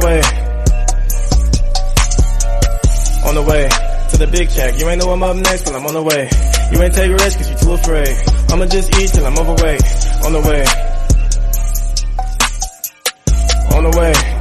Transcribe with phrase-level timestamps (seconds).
[0.00, 0.20] Way.
[3.26, 3.68] On the way
[4.10, 4.78] to the big check.
[4.78, 6.28] You ain't know I'm up next, but I'm on the way.
[6.72, 8.16] You ain't take risks cause you too afraid.
[8.50, 9.82] I'ma just eat till I'm overweight.
[10.24, 10.64] On the way.
[13.76, 14.39] On the way.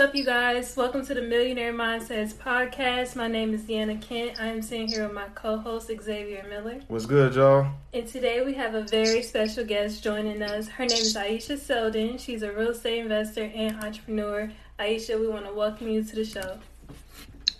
[0.00, 0.74] What's up, you guys?
[0.78, 3.16] Welcome to the Millionaire Mindsets podcast.
[3.16, 4.40] My name is Deanna Kent.
[4.40, 7.66] I am sitting here with my co-host Xavier Miller, What's good, y'all?
[7.92, 10.68] and today we have a very special guest joining us.
[10.68, 12.16] Her name is Ayesha Selden.
[12.16, 14.50] She's a real estate investor and entrepreneur.
[14.78, 16.58] Ayesha, we want to welcome you to the show.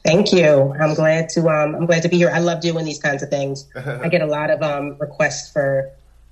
[0.02, 0.75] Thank you.
[0.80, 2.30] I'm glad to um, I'm glad to be here.
[2.30, 3.69] I love doing these kinds of things.
[3.77, 5.91] I get a lot of um, requests for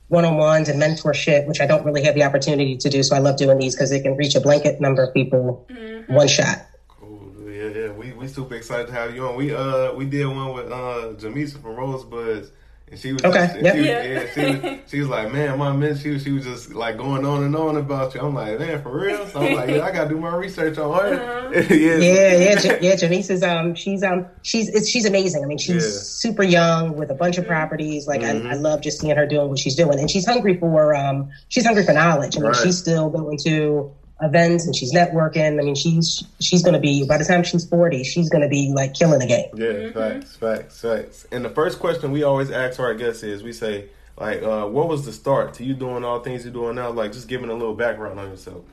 [0.08, 3.02] one-on-ones and mentorship, which I don't really have the opportunity to do.
[3.02, 5.66] So I love doing these because they can reach a blanket number of people
[6.08, 6.66] one shot.
[6.88, 7.32] Cool.
[7.50, 7.88] Yeah, yeah.
[7.92, 9.36] We we super excited to have you on.
[9.36, 12.50] We uh we did one with uh Jamisa from Rosebuds.
[12.90, 13.74] And she was Okay, just, yep.
[13.76, 14.02] she, Yeah.
[14.02, 16.96] yeah, she, was, she was like, man, my man, she was, she was just like
[16.96, 18.22] going on and on about you.
[18.22, 19.26] I'm like, man, for real?
[19.26, 21.52] So I'm like, yeah, I gotta do my research on her.
[21.70, 22.96] yeah, Yeah, yeah, Ja- yeah.
[22.96, 25.44] Janice is um, she's um, she's it's, she's amazing.
[25.44, 26.00] I mean, she's Yeah.
[26.00, 28.06] super young with a bunch of properties.
[28.06, 30.94] Like I, I love just seeing her doing what she's doing, and she's hungry for
[30.96, 32.38] um, she's hungry for knowledge.
[32.38, 32.56] I mean, Right.
[32.62, 35.60] she's still going to events and she's networking.
[35.60, 38.48] I mean, she's she's going to be by the time she's forty, she's going to
[38.48, 39.50] be like killing the game.
[39.54, 41.26] Yeah, facts, facts, facts.
[41.30, 44.88] And the first question we always ask our guests is, we say, like, uh, what
[44.88, 46.90] was the start to you doing all things you're doing now?
[46.90, 48.64] Like, just giving a little background on yourself.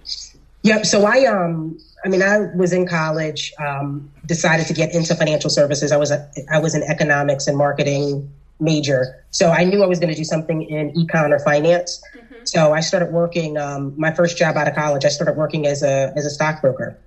[0.64, 0.86] Yep.
[0.88, 5.52] So I um I mean I was in college, um, decided to get into financial
[5.52, 5.92] services.
[5.92, 9.24] I was a I was an economics and marketing major.
[9.30, 12.02] So I knew I was going to do something in econ or finance.
[12.46, 15.06] So I started working um, my first job out of college.
[15.06, 16.98] I started working as a as a stockbroker.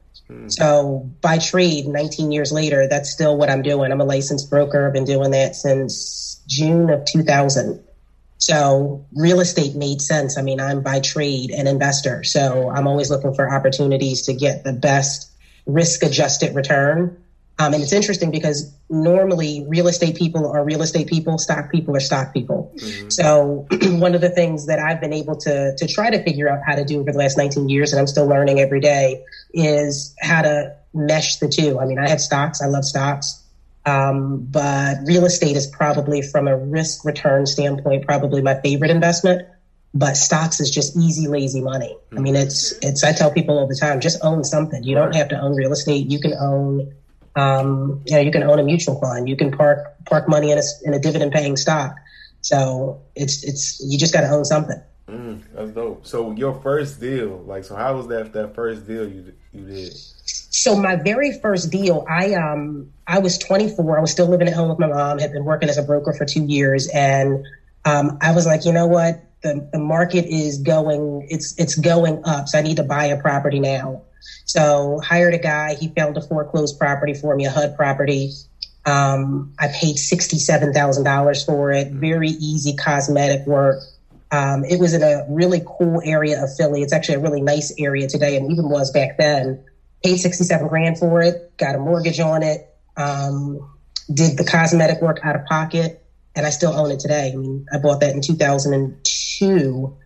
[0.48, 3.92] So by trade, 19 years later, that's still what I'm doing.
[3.92, 4.86] I'm a licensed broker.
[4.86, 7.82] I've been doing that since June of 2000.
[8.38, 10.36] So real estate made sense.
[10.36, 12.24] I mean, I'm by trade an investor.
[12.24, 15.30] So I'm always looking for opportunities to get the best
[15.66, 17.16] risk adjusted return.
[17.60, 21.96] Um, and it's interesting because normally real estate people are real estate people, stock people
[21.96, 22.72] are stock people.
[23.08, 26.60] So one of the things that I've been able to, to try to figure out
[26.64, 30.14] how to do over the last 19 years, and I'm still learning every day, is
[30.20, 31.80] how to mesh the two.
[31.80, 32.62] I mean, I have stocks.
[32.62, 33.42] I love stocks.
[33.84, 39.48] Um, but real estate is probably from a risk return standpoint, probably my favorite investment.
[39.94, 41.96] But stocks is just easy, lazy money.
[42.14, 44.84] I mean, it's, it's, I tell people all the time, just own something.
[44.84, 46.10] You don't have to own real estate.
[46.10, 46.92] You can own,
[47.38, 49.28] um, you know, you can own a mutual fund.
[49.28, 51.94] You can park, park money in a, in a dividend paying stock.
[52.40, 54.80] So it's, it's, you just got to own something.
[55.08, 56.06] Mm, that's dope.
[56.06, 59.94] So your first deal, like, so how was that that first deal you you did?
[59.94, 63.96] So my very first deal, I um I was 24.
[63.96, 65.18] I was still living at home with my mom.
[65.18, 67.46] Had been working as a broker for two years, and
[67.86, 72.22] um, I was like, you know what, the the market is going, it's it's going
[72.24, 72.48] up.
[72.48, 74.02] So I need to buy a property now.
[74.48, 75.74] So hired a guy.
[75.74, 78.32] He found a foreclosed property for me, a HUD property.
[78.84, 81.92] Um, I paid sixty seven thousand dollars for it.
[81.92, 83.80] Very easy cosmetic work.
[84.30, 86.82] Um, it was in a really cool area of Philly.
[86.82, 89.64] It's actually a really nice area today, and even was back then
[90.02, 93.68] paid 67 grand for it, got a mortgage on it, um,
[94.12, 96.04] did the cosmetic work out of pocket,
[96.34, 97.32] and I still own it today.
[97.32, 99.96] I mean, I bought that in 2002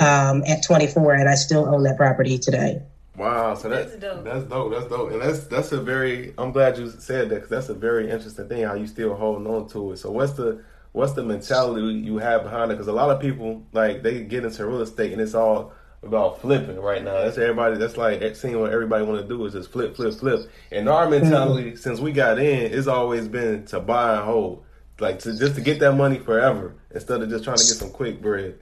[0.00, 2.82] um, at 24, and I still own that property today.
[3.16, 4.24] Wow, so that's That's dope.
[4.24, 4.72] That's dope.
[4.72, 6.32] That's dope, and that's that's a very.
[6.38, 8.64] I'm glad you said that because that's a very interesting thing.
[8.64, 9.98] How you still holding on to it.
[9.98, 12.74] So what's the what's the mentality you have behind it?
[12.74, 15.72] Because a lot of people like they get into real estate and it's all
[16.02, 17.22] about flipping right now.
[17.22, 17.76] That's everybody.
[17.76, 20.50] That's like seeing what everybody want to do is just flip, flip, flip.
[20.70, 21.22] And our mm-hmm.
[21.22, 24.64] mentality since we got in, it's always been to buy and hold,
[25.00, 27.90] like to just to get that money forever instead of just trying to get some
[27.90, 28.58] quick bread.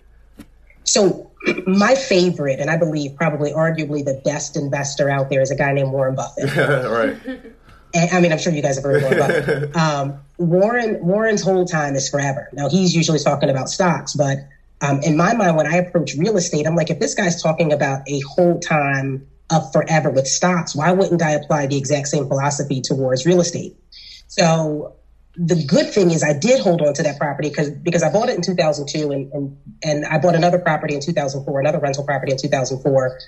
[0.90, 1.30] So,
[1.68, 5.72] my favorite, and I believe probably arguably the best investor out there, is a guy
[5.72, 6.56] named Warren Buffett.
[6.56, 7.16] right.
[7.94, 9.76] And, I mean, I'm sure you guys have heard of Warren Buffett.
[9.80, 12.48] Um, Warren Warren's whole time is forever.
[12.52, 14.38] Now he's usually talking about stocks, but
[14.80, 17.72] um, in my mind, when I approach real estate, I'm like, if this guy's talking
[17.72, 22.26] about a whole time of forever with stocks, why wouldn't I apply the exact same
[22.26, 23.76] philosophy towards real estate?
[24.26, 24.96] So
[25.42, 28.28] the good thing is I did hold on to that property because because I bought
[28.28, 32.32] it in 2002 and, and and I bought another property in 2004, another rental property
[32.32, 33.18] in 2004.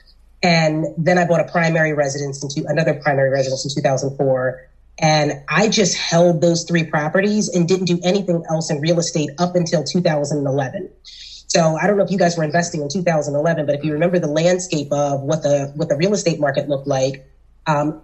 [0.43, 4.61] And then I bought a primary residence into another primary residence in 2004.
[4.99, 9.31] And I just held those three properties and didn't do anything else in real estate
[9.39, 10.91] up until 2011.
[11.47, 14.19] So I don't know if you guys were investing in 2011, but if you remember
[14.19, 17.25] the landscape of what the what the real estate market looked like,
[17.67, 18.03] um,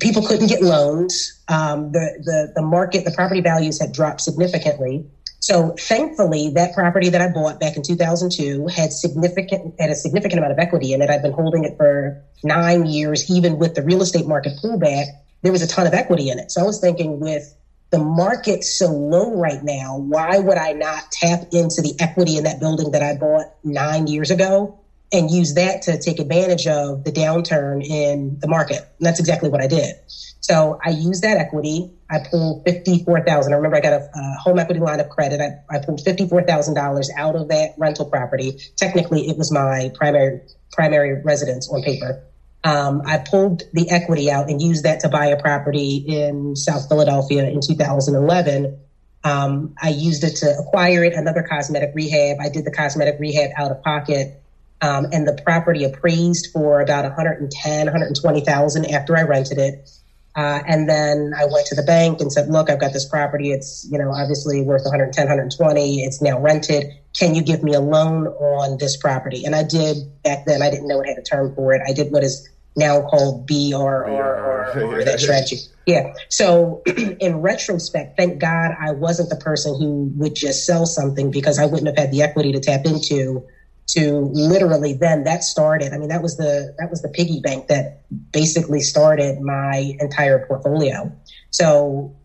[0.00, 1.40] people couldn't get loans.
[1.48, 5.06] Um, the the the market, the property values had dropped significantly.
[5.40, 10.38] So thankfully, that property that I bought back in 2002 had significant had a significant
[10.38, 11.10] amount of equity in it.
[11.10, 15.06] I've been holding it for nine years, even with the real estate market pullback.
[15.42, 16.52] There was a ton of equity in it.
[16.52, 17.42] So I was thinking with
[17.90, 19.98] the market so low right now.
[19.98, 24.06] Why would I not tap into the equity in that building that I bought nine
[24.06, 24.81] years ago
[25.12, 28.78] and use that to take advantage of the downturn in the market?
[28.98, 29.94] And that's exactly what I did.
[30.40, 31.92] So I used that equity.
[32.10, 33.52] I pulled fifty-four thousand.
[33.52, 35.40] I remember I got a, a, home equity line of credit.
[35.40, 38.58] I, I pulled fifty-four thousand dollars out of that rental property.
[38.76, 40.40] Technically, it was my primary
[40.72, 42.24] primary residence on paper.
[42.64, 46.88] Um, I pulled the equity out and used that to buy a property in South
[46.88, 48.78] Philadelphia in 2011.
[49.24, 52.38] Um, I used it to acquire it, another cosmetic rehab.
[52.40, 54.41] I did the cosmetic rehab out of pocket.
[54.82, 59.88] Um, and the property appraised for about 110, 120,000 after I rented it.
[60.34, 63.52] Uh, and then I went to the bank and said, look, I've got this property.
[63.52, 66.00] It's, you know, obviously worth 110, 120.
[66.00, 66.86] It's now rented.
[67.16, 69.44] Can you give me a loan on this property?
[69.44, 70.62] And I did back then.
[70.62, 71.82] I didn't know it had a term for it.
[71.86, 75.58] I did what is now called BRR or, that strategy.
[75.86, 76.14] Yeah.
[76.28, 81.58] So in retrospect, thank God I wasn't the person who would just sell something because
[81.58, 83.46] I wouldn't have had the equity to tap into
[83.94, 85.92] to literally then that started.
[85.92, 88.00] I mean, that was the that was the piggy bank that
[88.32, 91.12] basically started my entire portfolio.
[91.50, 92.16] So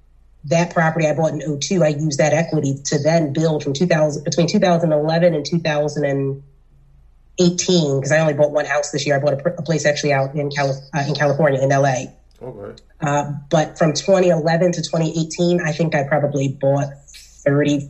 [0.46, 4.24] that property I bought in 02, I used that equity to then build from 2000
[4.24, 9.18] between 2011 and 2018 because I only bought one house this year.
[9.18, 12.06] I bought a, a place actually out in, Calif- uh, in California, in LA.
[12.42, 12.82] Okay.
[13.02, 17.90] Uh, but from 2011 to 2018, I think I probably bought 30,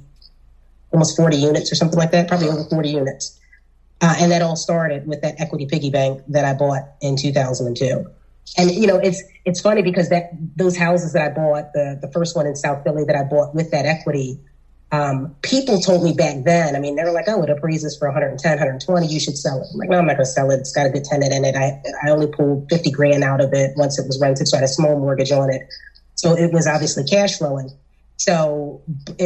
[0.91, 3.36] almost 40 units or something like that, probably over 40 units.
[3.99, 8.05] Uh, and that all started with that equity piggy bank that I bought in 2002.
[8.57, 12.11] And you know, it's it's funny because that those houses that I bought, the the
[12.11, 14.39] first one in South Philly that I bought with that equity,
[14.91, 18.07] um, people told me back then, I mean, they were like, oh, it appraises for
[18.07, 19.67] 110, 120, you should sell it.
[19.73, 20.59] I'm like, no, I'm not going to sell it.
[20.59, 21.55] It's got a good tenant in it.
[21.55, 24.61] I, I only pulled 50 grand out of it once it was rented, so I
[24.61, 25.61] had a small mortgage on it.
[26.15, 27.69] So it was obviously cash flowing.
[28.15, 28.81] So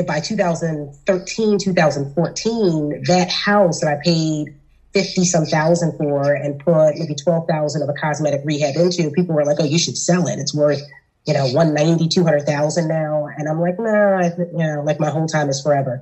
[0.08, 4.56] by 2013, 2014, that house that I paid
[4.94, 9.46] 50 some thousand for and put maybe 12,000 of a cosmetic rehab into, people were
[9.46, 10.40] like, oh, you should sell it.
[10.40, 10.82] It's worth
[11.26, 13.28] you know, 190, 200,000 now.
[13.38, 16.02] And I'm like, no, I, you know, like my whole time is forever.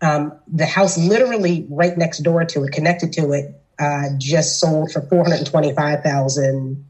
[0.00, 4.92] Um, the house literally right next door to it, connected to it, uh, just sold
[4.92, 6.84] for 425,000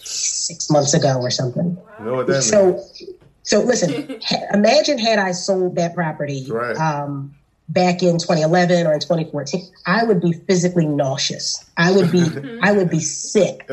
[0.00, 1.76] six months ago or something.
[1.98, 3.02] You know so, means?
[3.42, 4.20] so listen,
[4.52, 6.76] imagine had I sold that property, right.
[6.76, 7.34] um,
[7.68, 11.64] back in 2011 or in 2014, I would be physically nauseous.
[11.76, 12.24] I would be,
[12.62, 13.68] I would be sick.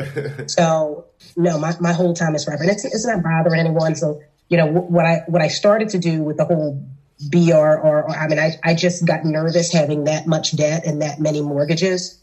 [0.47, 1.05] So
[1.35, 2.63] no, my, my whole time is forever.
[2.63, 3.95] And it's, it's not bothering anyone.
[3.95, 6.85] So, you know, what I, what I started to do with the whole
[7.29, 11.01] BR or, or I mean, I, I just got nervous having that much debt and
[11.01, 12.21] that many mortgages.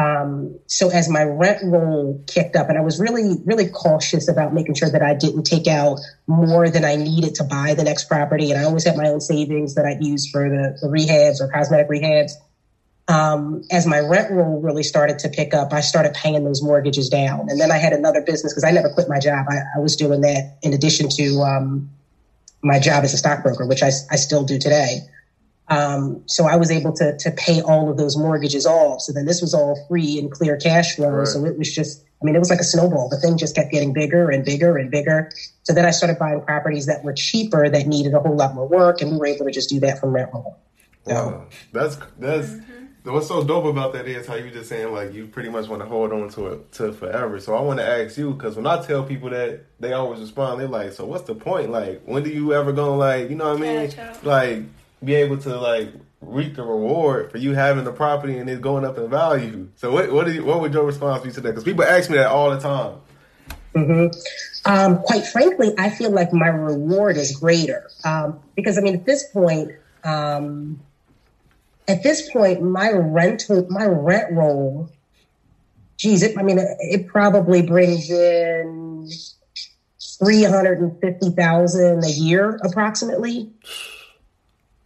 [0.00, 4.54] Um, so as my rent roll kicked up, and I was really, really cautious about
[4.54, 8.08] making sure that I didn't take out more than I needed to buy the next
[8.08, 8.50] property.
[8.50, 11.48] And I always had my own savings that I'd use for the, the rehabs or
[11.52, 12.32] cosmetic rehabs
[13.10, 17.08] um, as my rent roll really started to pick up, I started paying those mortgages
[17.08, 17.48] down.
[17.50, 19.46] And then I had another business because I never quit my job.
[19.48, 21.90] I, I, was doing that in addition to um,
[22.62, 25.00] my job as a stockbroker, which I, I still do today.
[25.70, 29.00] Um, so I was able to to pay all of those mortgages off.
[29.00, 31.10] So then this was all free and clear cash flow.
[31.10, 31.26] Right.
[31.28, 33.08] So it was just, I mean, it was like a snowball.
[33.08, 35.30] The thing just kept getting bigger and bigger and bigger.
[35.62, 38.66] So then I started buying properties that were cheaper that needed a whole lot more
[38.66, 40.58] work, and we were able to just do that from rent roll.
[41.06, 42.48] So, wow, that's that's.
[42.48, 45.68] Mm-hmm what's so dope about that is how you just saying like you pretty much
[45.68, 47.40] want to hold on to it to forever.
[47.40, 50.60] So I want to ask you because when I tell people that, they always respond.
[50.60, 51.70] They're like, "So what's the point?
[51.70, 53.90] Like, when do you ever gonna like, you know what I mean?
[53.90, 54.62] Yeah, like,
[55.02, 58.84] be able to like reap the reward for you having the property and it going
[58.84, 59.68] up in value.
[59.76, 61.48] So what what, you, what would your response be to that?
[61.48, 63.00] Because people ask me that all the time.
[63.74, 64.70] Mm-hmm.
[64.70, 69.06] Um, quite frankly, I feel like my reward is greater um, because I mean at
[69.06, 69.72] this point.
[70.02, 70.80] Um,
[71.88, 74.88] at this point, my rental, my rent roll,
[75.96, 79.08] geez, it, I mean, it, it probably brings in
[80.20, 83.50] three hundred and fifty thousand a year, approximately.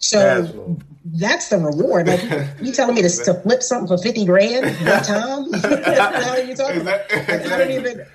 [0.04, 2.06] So that's the reward.
[2.06, 2.22] Like
[2.60, 5.52] you telling me to, to flip something for fifty grand one time?
[6.22, 6.84] how you talking?
[6.84, 8.06] Like, I don't even.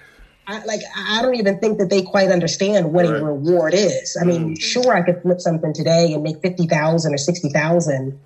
[0.47, 3.19] I, like I don't even think that they quite understand what right.
[3.19, 4.17] a reward is.
[4.19, 4.61] I mean, mm.
[4.61, 8.19] sure, I could flip something today and make fifty thousand or sixty thousand,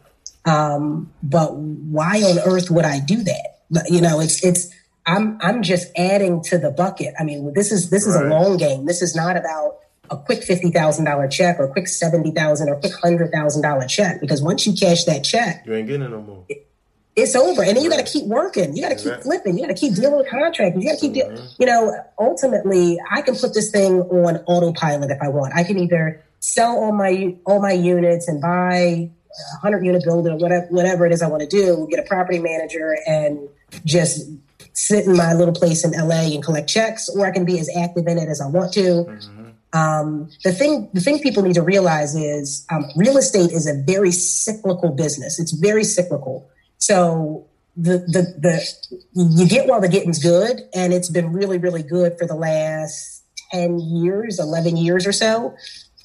[0.46, 3.86] um, but why on earth would I do that?
[3.90, 4.74] You know, it's it's
[5.06, 7.14] I'm I'm just adding to the bucket.
[7.20, 8.26] I mean, this is this is right.
[8.26, 8.86] a long game.
[8.86, 9.80] This is not about
[10.14, 13.32] a quick fifty thousand dollar check or a quick seventy thousand or a quick hundred
[13.32, 16.46] thousand dollar check because once you cash that check, you ain't getting it no more.
[16.50, 16.68] It,
[17.16, 18.76] it's over, and then you got to keep working.
[18.76, 19.56] You got to keep flipping.
[19.56, 20.82] You got to keep dealing with contracts.
[20.82, 21.46] You got to keep, mm-hmm.
[21.60, 21.94] you know.
[22.20, 25.54] Ultimately, I can put this thing on autopilot if I want.
[25.56, 30.34] I can either sell all my all my units and buy a hundred unit building
[30.34, 31.88] or whatever whatever it is I want to do.
[31.90, 33.48] Get a property manager and
[33.86, 34.28] just
[34.74, 37.70] sit in my little place in LA and collect checks, or I can be as
[37.78, 38.82] active in it as I want to.
[38.82, 39.43] Mm-hmm.
[39.74, 43.74] Um, the thing, the thing people need to realize is um, real estate is a
[43.74, 45.40] very cyclical business.
[45.40, 46.48] It's very cyclical.
[46.78, 50.62] So the, the, the, you get while the getting's good.
[50.76, 55.56] And it's been really, really good for the last 10 years, 11 years or so.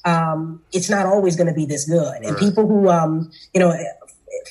[0.05, 2.23] Um, it's not always going to be this good.
[2.23, 3.75] And people who, um, you know,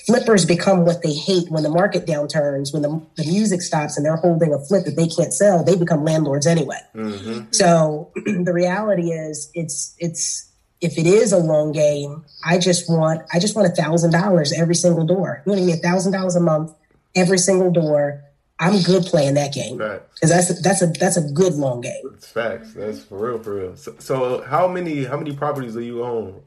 [0.06, 4.06] flippers become what they hate when the market downturns, when the, the music stops and
[4.06, 6.80] they're holding a flip that they can't sell, they become landlords anyway.
[6.96, 7.52] Mm-hmm.
[7.52, 13.24] So the reality is it's, it's, if it is a long game, I just want,
[13.34, 15.42] I just want a thousand dollars every single door.
[15.46, 16.74] You want to give me a thousand dollars a month
[17.16, 18.24] every single door.
[18.60, 22.02] I'm good playing that game because that's a, that's a that's a good long game.
[22.16, 22.74] It's facts.
[22.74, 23.76] That's for real, for real.
[23.76, 26.42] So, so how many how many properties do you own?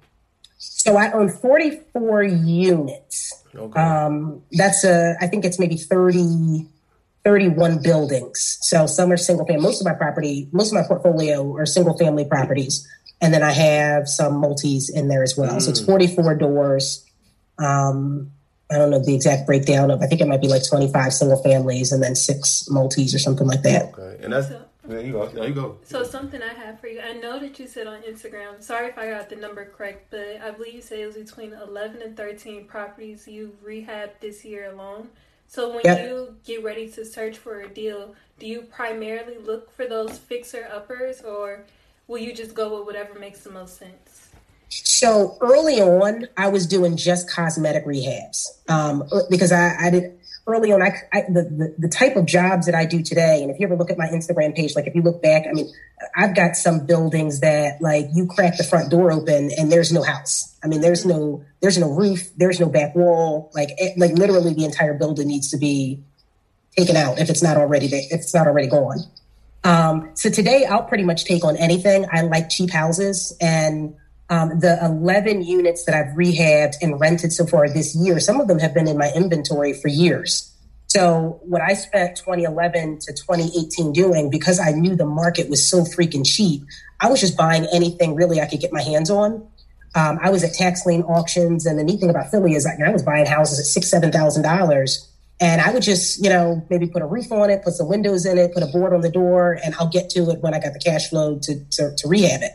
[0.62, 3.42] So I own 44 units.
[3.54, 3.80] Okay.
[3.80, 6.66] Um, that's a, I think it's maybe 30,
[7.24, 8.58] 31 buildings.
[8.60, 9.62] So some are single family.
[9.62, 12.86] Most of my property, most of my portfolio are single family properties.
[13.22, 15.56] And then I have some multis in there as well.
[15.56, 15.62] Mm.
[15.62, 15.86] So it's mm.
[15.86, 17.06] 44 doors.
[17.58, 18.30] Um,
[18.70, 21.42] I don't know the exact breakdown of, I think it might be like 25 single
[21.42, 23.94] families and then six multis or something like that.
[23.94, 24.22] Okay.
[24.22, 24.52] And that's,
[24.84, 25.26] there you go.
[25.28, 25.78] There you go.
[25.84, 27.00] So something I have for you.
[27.00, 28.62] I know that you said on Instagram.
[28.62, 31.52] Sorry if I got the number correct, but I believe you said it was between
[31.52, 35.08] eleven and thirteen properties you rehabbed this year alone.
[35.48, 36.08] So when yep.
[36.08, 40.68] you get ready to search for a deal, do you primarily look for those fixer
[40.72, 41.64] uppers, or
[42.06, 44.28] will you just go with whatever makes the most sense?
[44.68, 50.19] So early on, I was doing just cosmetic rehabs um, because I, I did
[50.52, 53.50] early on, I, I the, the, the type of jobs that I do today, and
[53.50, 55.70] if you ever look at my Instagram page, like if you look back, I mean,
[56.16, 60.02] I've got some buildings that like you crack the front door open and there's no
[60.02, 60.56] house.
[60.62, 63.50] I mean, there's no there's no roof, there's no back wall.
[63.54, 66.02] Like it, like literally, the entire building needs to be
[66.76, 68.98] taken out if it's not already if it's not already gone.
[69.62, 72.06] Um, so today, I'll pretty much take on anything.
[72.10, 73.94] I like cheap houses and
[74.30, 78.46] um, the 11 units that I've rehabbed and rented so far this year, some of
[78.46, 80.46] them have been in my inventory for years.
[80.86, 85.82] So what I spent 2011 to 2018 doing, because I knew the market was so
[85.82, 86.62] freaking cheap,
[87.00, 89.46] I was just buying anything really I could get my hands on.
[89.96, 92.80] Um, I was at tax lien auctions, and the neat thing about Philly is that
[92.84, 95.09] I was buying houses at six, seven thousand dollars,
[95.40, 98.26] and I would just, you know, maybe put a roof on it, put some windows
[98.26, 100.60] in it, put a board on the door, and I'll get to it when I
[100.60, 102.52] got the cash flow to, to, to rehab it.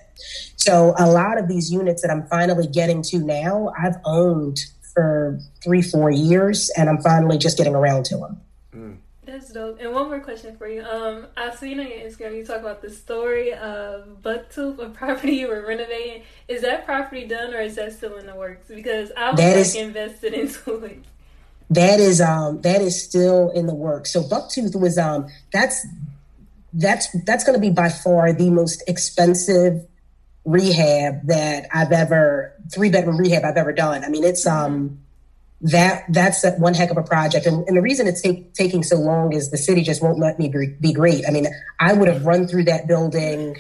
[0.55, 4.59] So a lot of these units that I'm finally getting to now, I've owned
[4.93, 8.41] for three, four years, and I'm finally just getting around to them.
[8.73, 8.97] Mm.
[9.25, 9.79] That's dope.
[9.81, 10.83] And one more question for you.
[10.83, 15.33] Um, I've seen on your Instagram you talk about the story of Bucktooth, a property
[15.33, 16.21] you were renovating.
[16.47, 18.67] Is that property done, or is that still in the works?
[18.67, 21.03] Because I was that is, like, invested into it.
[21.69, 24.11] That is um that is still in the works.
[24.11, 25.85] So Bucktooth was um that's
[26.73, 29.85] that's that's going to be by far the most expensive
[30.43, 34.03] rehab that I've ever three bedroom rehab I've ever done.
[34.03, 34.99] I mean, it's um
[35.61, 38.97] that that's one heck of a project, and, and the reason it's take, taking so
[38.97, 41.23] long is the city just won't let me be, be, great.
[41.27, 41.47] I mean,
[41.79, 43.55] I would have run through that building,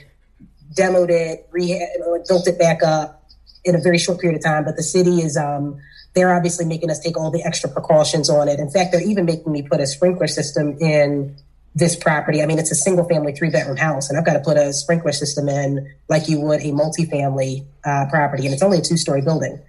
[0.77, 1.87] demoed it, rehab,
[2.27, 3.23] built it back up
[3.63, 5.79] in a very short period of time, but the city is um
[6.15, 8.59] they're obviously making us take all the extra precautions on it.
[8.59, 11.35] In fact, they're even making me put a sprinkler system in
[11.75, 12.41] this property.
[12.41, 14.71] I mean, it's a single family three bedroom house, and I've got to put a
[14.71, 18.97] sprinkler system in like you would a multifamily uh, property, and it's only a two
[18.97, 19.61] story building.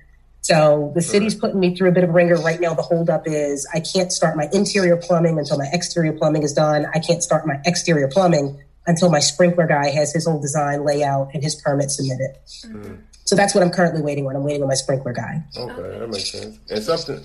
[0.42, 2.72] So the city's putting me through a bit of a ringer right now.
[2.74, 6.86] The holdup is I can't start my interior plumbing until my exterior plumbing is done.
[6.94, 11.30] I can't start my exterior plumbing until my sprinkler guy has his whole design layout
[11.34, 12.36] and his permit submitted.
[12.64, 12.94] Mm-hmm.
[13.26, 14.36] So that's what I'm currently waiting on.
[14.36, 15.44] I'm waiting on my sprinkler guy.
[15.56, 16.58] Okay, that makes sense.
[16.70, 17.18] And something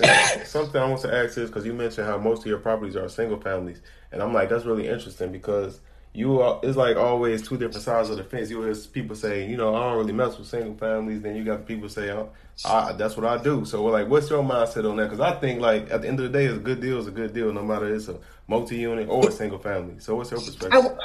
[0.46, 3.08] something I want to ask is because you mentioned how most of your properties are
[3.08, 3.82] single families,
[4.12, 5.80] and I'm like that's really interesting because
[6.14, 8.50] you are, it's like always two different sides of the fence.
[8.50, 11.22] You hear people say, you know, I don't really mess with single families.
[11.22, 12.32] Then you got people say, oh,
[12.66, 13.64] I, that's what I do.
[13.64, 15.10] So, like, what's your mindset on that?
[15.10, 17.12] Because I think, like, at the end of the day, a good deal is a
[17.12, 18.18] good deal, no matter it's a
[18.48, 19.96] multi-unit or a single family.
[20.00, 20.98] So, what's your perspective?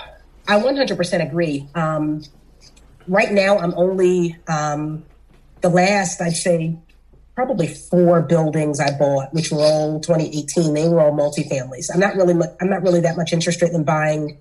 [0.48, 1.68] I, I 100% agree.
[1.74, 2.22] Um,
[3.08, 5.04] right now, I'm only um,
[5.60, 6.76] the last, I'd say,
[7.34, 10.72] probably four buildings I bought, which were all 2018.
[10.72, 11.90] They were all multifamilies.
[11.92, 14.38] I'm not really, I'm not really that much interested in buying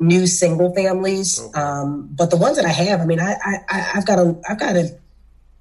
[0.00, 1.40] new single families.
[1.40, 1.60] Okay.
[1.60, 3.36] Um, but the ones that I have, I mean, I,
[3.68, 4.98] I, have got a, I've got a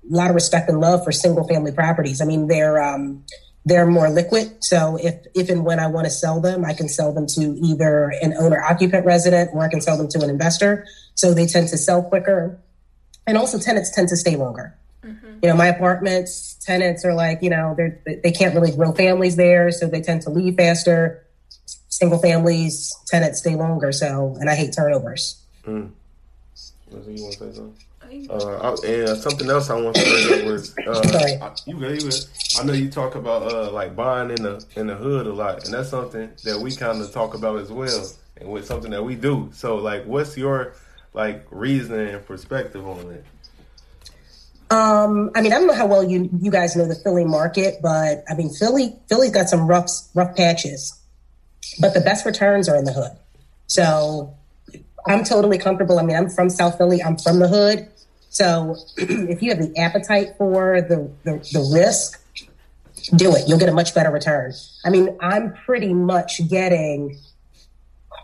[0.09, 2.21] lot of respect and love for single family properties.
[2.21, 3.23] I mean, they're, um,
[3.65, 4.63] they're more liquid.
[4.63, 7.41] So if, if and when I want to sell them, I can sell them to
[7.61, 10.85] either an owner occupant resident or I can sell them to an investor.
[11.21, 12.59] So they tend to sell quicker.
[13.27, 14.75] And also tenants tend to stay longer.
[15.05, 15.37] Mm-hmm.
[15.43, 19.35] You know, my apartments, tenants are like, you know, they're, they can't really grow families
[19.35, 19.71] there.
[19.71, 21.23] So they tend to leave faster
[21.89, 23.91] single families tenants stay longer.
[23.91, 25.39] So, and I hate turnovers.
[25.63, 25.91] Mm.
[26.91, 27.75] You want to say something?
[28.29, 32.25] Uh, and something else I want to bring up was uh, you good, you good.
[32.59, 35.63] I know you talk about uh, like buying in the in the hood a lot,
[35.63, 39.03] and that's something that we kind of talk about as well, and with something that
[39.03, 39.49] we do.
[39.53, 40.73] So, like, what's your
[41.13, 43.25] like reasoning and perspective on it?
[44.69, 47.75] Um, I mean, I don't know how well you you guys know the Philly market,
[47.81, 51.01] but I mean, Philly Philly's got some rough rough patches
[51.79, 53.11] but the best returns are in the hood.
[53.67, 54.35] So
[55.07, 55.99] I'm totally comfortable.
[55.99, 57.01] I mean, I'm from South Philly.
[57.01, 57.87] I'm from the hood.
[58.29, 62.19] So if you have the appetite for the, the, the risk,
[63.15, 63.47] do it.
[63.47, 64.53] You'll get a much better return.
[64.85, 67.17] I mean, I'm pretty much getting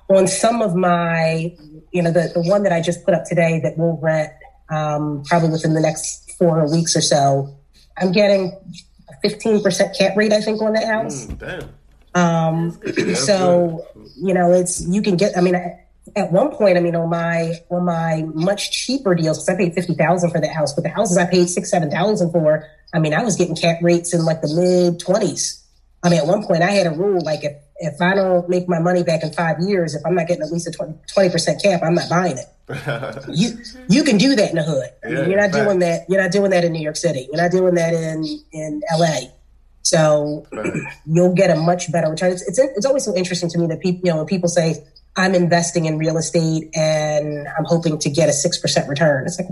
[0.10, 1.56] on some of my,
[1.98, 4.32] you know, the, the one that I just put up today that we'll rent
[4.70, 7.58] um, probably within the next four weeks or so.
[7.98, 8.52] I'm getting
[9.10, 11.26] a 15% cap rate, I think, on that house.
[11.26, 11.70] Mm, damn.
[12.14, 12.80] Um,
[13.16, 13.86] so
[14.16, 15.38] you know, it's you can get.
[15.38, 15.56] I mean,
[16.16, 19.74] at one point, I mean, on my on my much cheaper deals, because I paid
[19.76, 23.00] fifty thousand for the house, but the houses I paid six seven thousand for, I
[23.00, 25.64] mean, I was getting cap rates in like the mid twenties.
[26.04, 28.68] I mean, at one point, I had a rule like if if I don't make
[28.68, 31.62] my money back in five years, if I'm not getting at least a 20 percent
[31.62, 32.46] cap, I'm not buying it.
[33.34, 33.58] you
[33.88, 34.90] you can do that in the hood.
[35.04, 36.06] Yeah, you're not doing that.
[36.10, 37.28] You're not doing that in New York City.
[37.32, 39.32] You're not doing that in in L.A.
[39.88, 40.46] So
[41.06, 42.34] you'll get a much better return.
[42.34, 44.84] It's, it's, it's always so interesting to me that people, you know, when people say,
[45.16, 49.26] I'm investing in real estate and I'm hoping to get a 6% return.
[49.26, 49.48] It's like,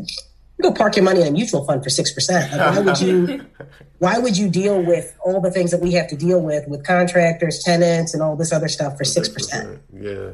[0.61, 2.51] go park your money in a mutual fund for 6%.
[2.51, 3.45] Like, why would you,
[3.99, 6.85] why would you deal with all the things that we have to deal with, with
[6.85, 9.79] contractors, tenants, and all this other stuff for 6%?
[9.93, 10.31] Yeah.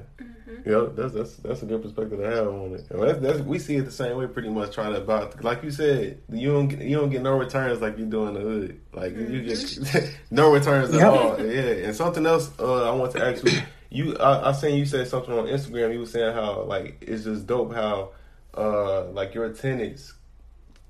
[0.65, 2.85] Yeah, that's that's that's a good perspective to have on it.
[2.89, 5.27] That's, that's, we see it the same way, pretty much trying to buy.
[5.41, 8.35] Like you said, you don't get, you don't get no returns like you do in
[8.35, 8.81] the hood.
[8.93, 10.13] Like you get mm-hmm.
[10.35, 11.43] no returns at all.
[11.43, 13.59] Yeah, and something else uh, I want to ask you.
[13.93, 15.93] You, I, I seen you said something on Instagram.
[15.93, 18.11] You were saying how like it's just dope how
[18.55, 20.13] uh like your tenants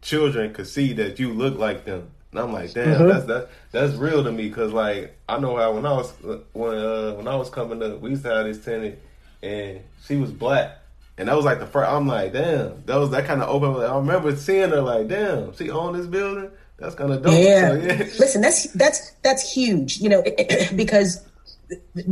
[0.02, 2.10] children could see that you look like them.
[2.32, 3.08] And I'm like, damn, mm-hmm.
[3.08, 6.12] that's that that's real to me because like I know how when I was
[6.54, 9.00] when uh, when I was coming up, we used to have this tenant
[9.44, 10.78] and she was black.
[11.18, 11.92] And that was like the first.
[11.92, 13.84] I'm like, damn, that was that kind of open.
[13.84, 16.50] I remember seeing her like, damn, she owned this building.
[16.78, 17.34] That's kind of dope.
[17.34, 17.70] Yeah.
[17.70, 17.98] So, yeah.
[18.18, 20.00] Listen, that's that's that's huge.
[20.00, 20.24] You know,
[20.76, 21.24] because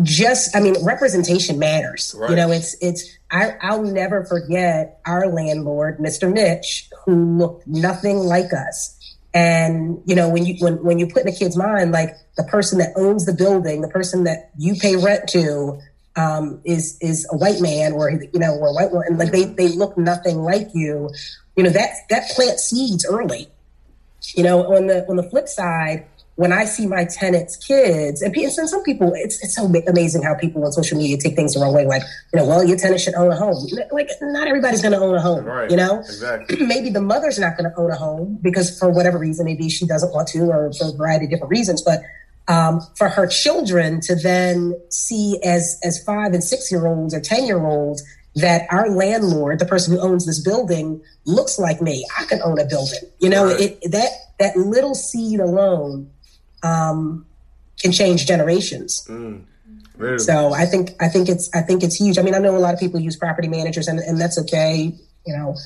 [0.04, 2.15] just I mean, representation matters.
[2.17, 2.32] Right.
[2.32, 3.17] You know, it's it's.
[3.32, 6.32] I, I'll never forget our landlord, Mr.
[6.32, 8.95] Mitch, who looked nothing like us.
[9.34, 12.43] And you know, when you when when you put in a kid's mind, like the
[12.43, 15.80] person that owns the building, the person that you pay rent to,
[16.15, 19.45] um, is is a white man or you know or a white woman, like they
[19.45, 21.10] they look nothing like you.
[21.56, 23.48] You know that that plants seeds early.
[24.36, 26.08] You know, on the on the flip side,
[26.39, 30.36] when I see my tenants' kids, and, and some people, it's it's so amazing how
[30.36, 31.86] people on social media take things the wrong way.
[31.86, 32.02] Like,
[32.34, 33.67] you know, well, your tenant should own a home.
[33.91, 35.43] Like, not everybody's going to own a home.
[35.43, 35.69] Right.
[35.69, 36.65] You know, exactly.
[36.65, 39.86] maybe the mother's not going to own a home because for whatever reason, maybe she
[39.86, 41.82] doesn't want to, or for a variety of different reasons.
[41.82, 42.04] But
[42.47, 47.19] um, for her children to then see as as five and six year olds or
[47.19, 48.02] ten year olds
[48.36, 52.08] that our landlord, the person who owns this building, looks like me.
[52.17, 52.99] I can own a building.
[53.19, 53.60] You know, right.
[53.60, 56.10] it, that that little seed alone
[56.63, 57.26] um,
[57.82, 59.06] can change generations.
[59.08, 59.45] Mm.
[60.17, 62.17] So I think I think it's I think it's huge.
[62.17, 64.93] I mean, I know a lot of people use property managers, and, and that's okay.
[65.26, 65.58] You know,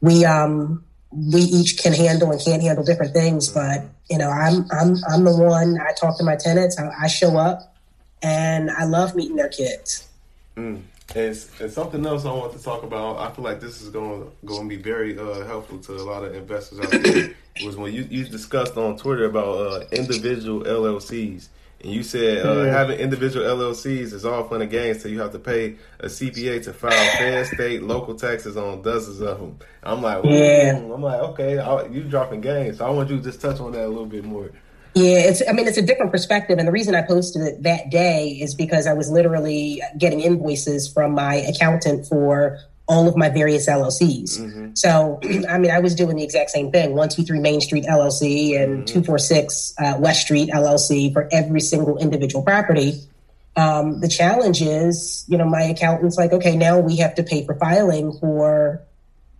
[0.00, 4.66] we um we each can handle and can't handle different things, but you know, I'm
[4.72, 5.78] I'm I'm the one.
[5.80, 6.78] I talk to my tenants.
[6.78, 7.76] I, I show up,
[8.22, 10.08] and I love meeting their kids.
[10.56, 10.82] Mm.
[11.14, 13.18] And, and, something else I want to talk about.
[13.18, 16.24] I feel like this is going going to be very uh, helpful to a lot
[16.24, 17.34] of investors out there.
[17.64, 21.48] was when you, you discussed on Twitter about uh, individual LLCs,
[21.82, 22.72] and you said uh, mm.
[22.72, 26.64] having individual LLCs is all fun and games so you have to pay a CPA
[26.64, 29.58] to file fed, state, local taxes on dozens of them.
[29.82, 30.76] I'm like, yeah.
[30.76, 32.78] I'm like, okay, I, you dropping games.
[32.78, 34.50] So I want you to just touch on that a little bit more.
[34.96, 35.42] Yeah, it's.
[35.46, 38.54] I mean, it's a different perspective, and the reason I posted it that day is
[38.54, 44.40] because I was literally getting invoices from my accountant for all of my various LLCs.
[44.40, 44.70] Mm-hmm.
[44.72, 48.78] So, I mean, I was doing the exact same thing 123 Main Street LLC and
[48.78, 49.02] mm-hmm.
[49.02, 52.94] 246 uh, West Street LLC for every single individual property.
[53.54, 57.44] Um, the challenge is, you know, my accountant's like, okay, now we have to pay
[57.44, 58.82] for filing for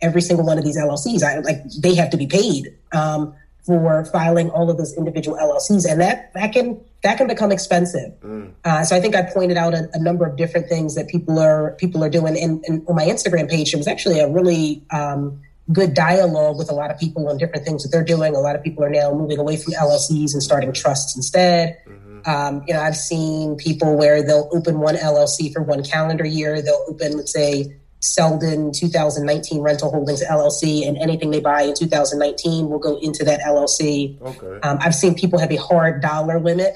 [0.03, 1.23] every single one of these LLCs.
[1.23, 3.35] I like they have to be paid um,
[3.66, 8.12] for filing all of those individual LLCs, and that that can that can become expensive.
[8.20, 8.52] Mm.
[8.64, 11.38] Uh, so I think I pointed out a, a, number of different things that people
[11.38, 12.38] are people are doing.
[12.38, 15.40] And, and on my Instagram page, it was actually a really um,
[15.72, 18.35] good dialogue with a lot of people on different things that they're doing.
[18.35, 21.79] A lot of people are now moving away from LLCs and starting trusts instead.
[21.87, 22.31] Mm-hmm.
[22.31, 26.62] Um, you know, I've seen people where they'll open one LLC for one calendar year.
[26.62, 27.76] They'll open, let's say,
[28.07, 33.40] Selden 2019 Rental Holdings LLC, and anything they buy in 2019 will go into that
[33.40, 34.21] LLC.
[34.21, 34.61] Okay.
[34.66, 36.75] Um, I've seen people have a hard dollar limit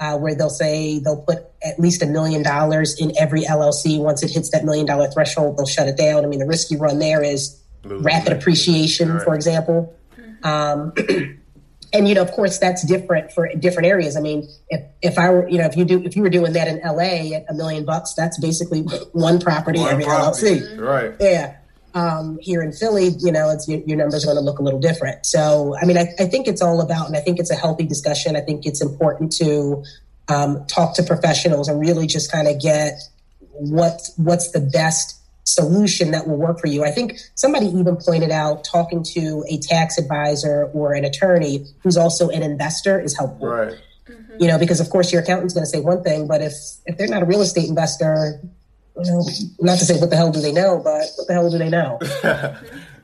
[0.00, 4.00] uh, where they'll say they'll put at least a million dollars in every LLC.
[4.00, 6.24] Once it hits that million dollar threshold, they'll shut it down.
[6.24, 9.22] I mean, the risk you run there is rapid appreciation, right.
[9.22, 9.94] for example.
[10.42, 10.92] Um,
[11.92, 14.16] and you know, of course, that's different for different areas.
[14.16, 16.52] I mean, if if I were, you know, if you do if you were doing
[16.54, 20.60] that in LA at a million bucks, that's basically one property one every property.
[20.60, 20.80] LLC.
[20.80, 21.14] Right.
[21.20, 21.56] Yeah
[21.94, 24.62] um, here in Philly, you know, it's your, your numbers are going to look a
[24.62, 25.26] little different.
[25.26, 27.84] So, I mean, I, I, think it's all about, and I think it's a healthy
[27.84, 28.36] discussion.
[28.36, 29.84] I think it's important to
[30.28, 32.98] um, talk to professionals and really just kind of get
[33.52, 36.84] what what's the best solution that will work for you.
[36.84, 41.96] I think somebody even pointed out talking to a tax advisor or an attorney who's
[41.96, 43.48] also an investor is helpful.
[43.48, 43.74] Right.
[44.08, 44.36] Mm-hmm.
[44.38, 46.54] You know, because of course your accountant's going to say one thing, but if
[46.86, 48.40] if they're not a real estate investor,
[48.96, 49.24] you know,
[49.60, 51.70] not to say what the hell do they know, but what the hell do they
[51.70, 51.98] know?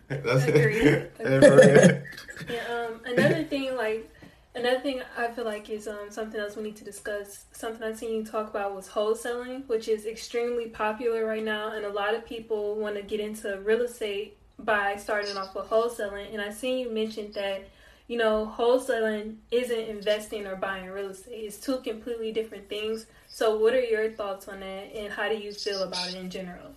[0.08, 1.08] That's Agreed.
[1.18, 2.02] Agreed.
[2.48, 4.10] yeah, um, another thing, like
[4.58, 7.46] another thing, I feel like is um, something else we need to discuss.
[7.52, 11.84] Something I've seen you talk about was wholesaling, which is extremely popular right now, and
[11.84, 16.32] a lot of people want to get into real estate by starting off with wholesaling.
[16.32, 17.68] And I've seen you mention that
[18.08, 21.44] you know, wholesaling isn't investing or buying real estate.
[21.44, 23.06] It's two completely different things.
[23.28, 26.30] So, what are your thoughts on that, and how do you feel about it in
[26.30, 26.70] general?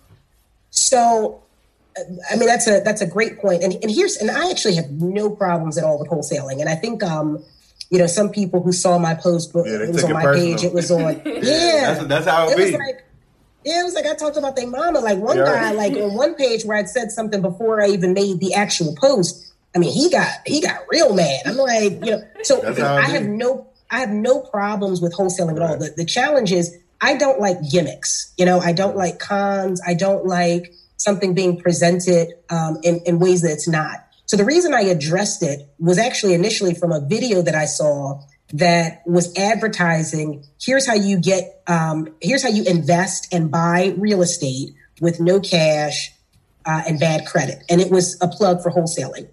[0.70, 1.42] So,
[2.30, 3.62] I mean, that's a that's a great point.
[3.62, 6.60] And, and here's and I actually have no problems at all with wholesaling.
[6.60, 7.42] And I think um,
[7.92, 10.56] you know, some people who saw my post, yeah, it was on my personal.
[10.56, 10.64] page.
[10.64, 12.62] It was on, yeah, that's, that's how it, it be.
[12.64, 13.04] Was like,
[13.64, 14.98] yeah, it was like I talked about their mama.
[14.98, 15.44] Like one yeah.
[15.44, 18.96] guy, like on one page where I'd said something before I even made the actual
[18.96, 21.40] post I mean, he got he got real mad.
[21.46, 25.62] I'm like, you know, so I have no I have no problems with wholesaling at
[25.62, 25.78] all.
[25.78, 28.32] The the challenge is I don't like gimmicks.
[28.36, 29.80] You know, I don't like cons.
[29.86, 34.06] I don't like something being presented um, in, in ways that it's not.
[34.32, 38.22] So the reason I addressed it was actually initially from a video that I saw
[38.54, 40.42] that was advertising.
[40.58, 41.62] Here's how you get.
[41.66, 44.70] Um, here's how you invest and buy real estate
[45.02, 46.14] with no cash
[46.64, 49.28] uh, and bad credit, and it was a plug for wholesaling.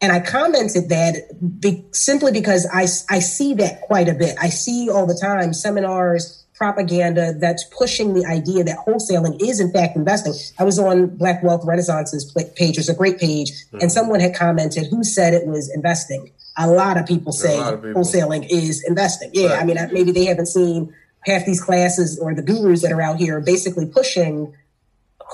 [0.00, 4.34] And I commented that be, simply because I, I see that quite a bit.
[4.40, 9.72] I see all the time seminars, propaganda that's pushing the idea that wholesaling is in
[9.72, 10.34] fact investing.
[10.58, 13.78] I was on Black Wealth Renaissance's page, it's a great page, mm-hmm.
[13.80, 16.30] and someone had commented who said it was investing.
[16.58, 18.02] A lot of people say of people.
[18.02, 19.30] wholesaling is investing.
[19.32, 19.62] Yeah, right.
[19.62, 20.94] I mean, maybe they haven't seen
[21.24, 24.54] half these classes or the gurus that are out here basically pushing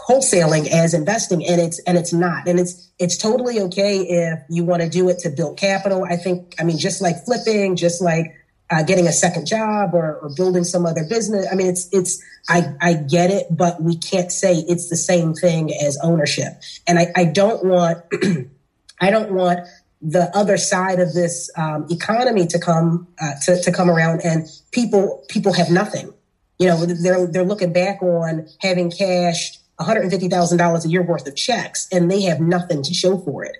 [0.08, 4.62] wholesaling as investing and it's and it's not and it's it's totally okay if you
[4.62, 8.02] want to do it to build capital i think i mean just like flipping just
[8.02, 8.26] like
[8.70, 11.46] uh, getting a second job or, or building some other business.
[11.50, 15.34] I mean it's it's i i get it but we can't say it's the same
[15.34, 16.60] thing as ownership.
[16.86, 17.98] And i i don't want
[19.00, 19.60] i don't want
[20.02, 24.46] the other side of this um, economy to come uh, to, to come around and
[24.72, 26.12] people people have nothing.
[26.58, 31.86] You know they're they're looking back on having cashed $150,000 a year worth of checks
[31.92, 33.56] and they have nothing to show for it.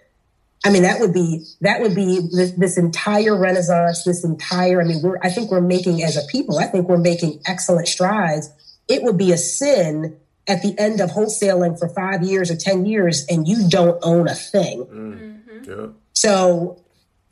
[0.66, 4.85] I mean, that would be, that would be this, this entire renaissance, this entire, I
[4.85, 8.50] mean, we're, I think we're making as a people, I think we're making excellent strides.
[8.88, 10.16] It would be a sin
[10.48, 14.29] at the end of wholesaling for five years or 10 years and you don't own
[14.29, 14.85] a thing.
[14.85, 15.70] Mm-hmm.
[15.70, 15.87] Yeah.
[16.14, 16.83] So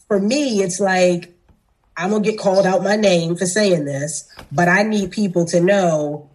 [0.06, 1.32] for me, it's like,
[1.96, 5.44] I'm going to get called out my name for saying this, but I need people
[5.46, 6.30] to know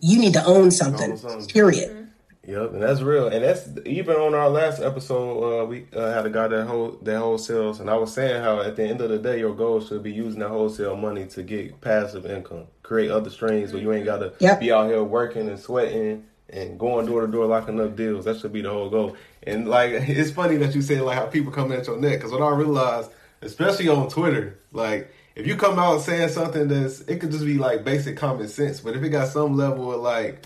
[0.00, 1.46] you need to own something, own something.
[1.48, 1.99] period.
[2.46, 5.62] Yep, and that's real, and that's even on our last episode.
[5.62, 8.60] Uh, we uh, had a guy that hold that wholesales, and I was saying how
[8.62, 11.42] at the end of the day, your goal should be using that wholesale money to
[11.42, 14.60] get passive income, create other streams where you ain't got to Yep.
[14.60, 18.24] be out here working and sweating and going door to door locking up deals.
[18.24, 19.16] That should be the whole goal.
[19.42, 22.32] And like, it's funny that you say like how people come at your neck because
[22.32, 23.10] what I realized,
[23.42, 27.58] especially on Twitter, like if you come out saying something that's it could just be
[27.58, 30.42] like basic common sense, but if it got some level of like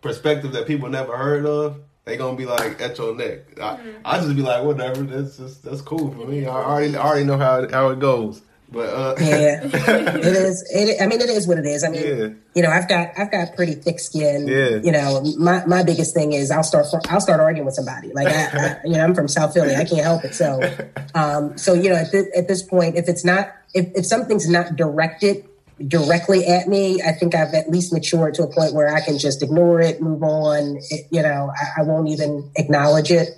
[0.00, 3.60] perspective that people never heard of, they gonna be like at your neck.
[3.60, 5.02] I, I just be like, whatever.
[5.02, 6.46] That's just that's cool for me.
[6.46, 8.42] I already I already know how it, how it goes.
[8.70, 10.62] But uh, Yeah, it is.
[10.74, 11.84] It, I mean, it is what it is.
[11.84, 12.28] I mean, Yeah.
[12.54, 14.46] you know, I've got I've got pretty thick skin.
[14.46, 14.76] Yeah.
[14.82, 18.12] You know, my, my biggest thing is I'll start I'll start arguing with somebody.
[18.12, 19.74] Like I, I you know, I'm from South Philly.
[19.74, 20.34] I can't help it.
[20.34, 20.60] So,
[21.14, 24.48] um, so you know, at this, at this point, if it's not if if something's
[24.48, 25.46] not directed
[25.86, 29.18] directly at me, I think I've at least matured to a point where I can
[29.18, 30.78] just ignore it, move on.
[30.90, 33.28] It, you know, I, I won't even acknowledge it.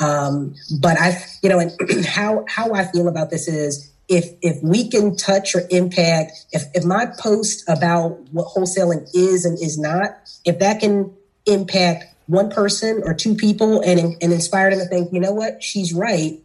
[0.00, 1.72] Um, but I, you know, and
[2.06, 6.64] how how I feel about this is if if we can touch or impact, if
[6.74, 11.14] if my post about what wholesaling is and is not, if that can
[11.46, 15.62] impact one person or two people and and inspire them to think, you know what,
[15.62, 16.40] she's right.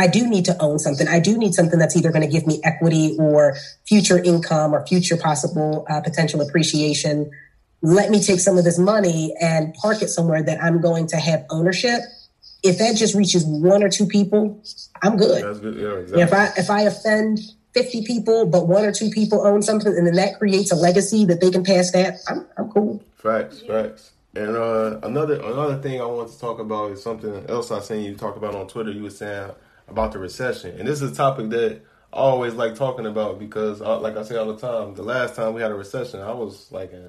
[0.00, 1.06] I do need to own something.
[1.06, 3.54] I do need something that's either going to give me equity or
[3.86, 7.30] future income or future possible uh, potential appreciation.
[7.82, 11.18] Let me take some of this money and park it somewhere that I'm going to
[11.18, 12.00] have ownership.
[12.62, 14.62] If that just reaches one or two people,
[15.02, 15.60] I'm good.
[15.60, 15.76] good.
[15.76, 16.22] Yeah, exactly.
[16.22, 17.40] If I if I offend
[17.74, 21.26] 50 people, but one or two people own something, and then that creates a legacy
[21.26, 23.04] that they can pass that, I'm I'm cool.
[23.16, 24.12] Facts, facts.
[24.34, 28.02] And uh, another another thing I want to talk about is something else I seen
[28.04, 28.92] you talk about on Twitter.
[28.92, 29.50] You were saying
[29.90, 33.80] about the recession, and this is a topic that I always like talking about because,
[33.82, 36.32] uh, like I say all the time, the last time we had a recession, I
[36.32, 37.08] was like, in,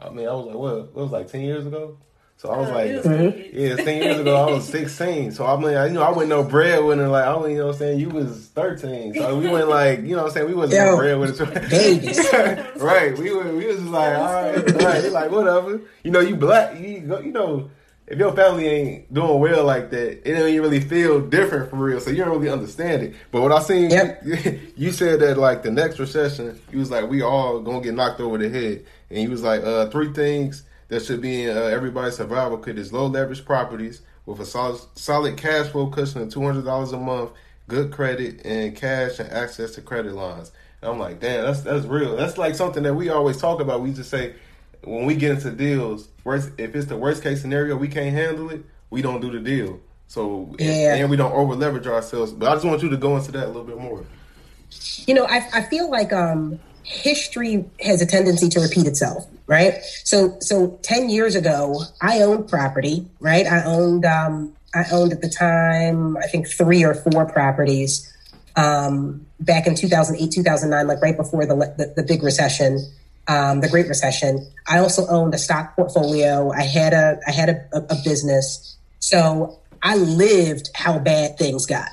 [0.00, 0.76] I mean, I was like, what?
[0.78, 1.98] It was like ten years ago.
[2.36, 3.50] So I was Uh, like, it was good.
[3.52, 5.30] yeah, ten years ago I was sixteen.
[5.30, 7.06] So I mean, I, you know, I wasn't no breadwinner.
[7.08, 9.12] Like I was, you know, what I'm saying you was thirteen.
[9.12, 11.68] So we went like, you know, what I'm saying we wasn't Yo, no breadwinner.
[11.68, 12.18] babies.
[12.76, 13.16] right.
[13.18, 15.02] We were we was just like, all right, right.
[15.02, 15.82] They like whatever.
[16.02, 16.80] You know, you black.
[16.80, 17.20] You go.
[17.20, 17.70] You know,
[18.10, 21.76] if your family ain't doing well like that, it don't even really feel different for
[21.76, 22.00] real.
[22.00, 23.14] So you don't really understand it.
[23.30, 24.24] But what I seen, Yep.
[24.76, 28.20] you said that like the next recession, you was like, we all gonna get knocked
[28.20, 31.60] over the head, and you was like, uh, three things that should be in uh,
[31.60, 36.30] everybody's survival kit is low leverage properties with a solid, solid cash flow cushion of
[36.32, 37.30] two hundred dollars a month,
[37.68, 40.50] good credit, and cash and access to credit lines.
[40.82, 42.16] And I'm like, damn, that's that's real.
[42.16, 43.82] That's like something that we always talk about.
[43.82, 44.34] We just say
[44.84, 48.50] when we get into deals, worst if it's the worst case scenario, we can't handle
[48.50, 49.80] it, we don't do the deal.
[50.08, 50.94] So and- Yeah.
[50.96, 52.32] and, we don't over leverage ourselves.
[52.32, 54.04] But I just want you to go into that a little bit more.
[55.06, 59.74] You know, I, I feel like um, history has a tendency to repeat itself, right?
[60.04, 63.46] So, so ten years ago, I owned property, right?
[63.46, 68.06] I owned, um, I owned at the time, I think three or four properties.
[68.56, 72.78] Um, back in 2008, 2009, like right before the the, the big recession,
[73.28, 74.50] um, the Great Recession.
[74.66, 76.50] I also owned a stock portfolio.
[76.52, 78.76] I had a, I had a, a, a business.
[78.98, 81.88] So I lived how bad things got.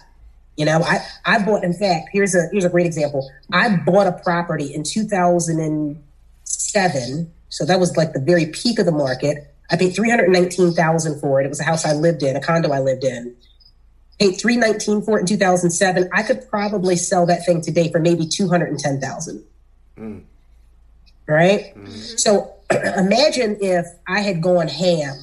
[0.58, 3.30] You know, I, I bought, in fact, here's a, here's a great example.
[3.54, 7.32] I bought a property in 2007.
[7.50, 9.54] So that was like the very peak of the market.
[9.70, 11.46] I paid 319,000 for it.
[11.46, 13.36] It was a house I lived in, a condo I lived in.
[14.20, 16.10] Paid 319 for it in 2007.
[16.12, 19.44] I could probably sell that thing today for maybe 210,000.
[21.28, 21.74] Right?
[22.18, 25.16] So imagine if I had gone ham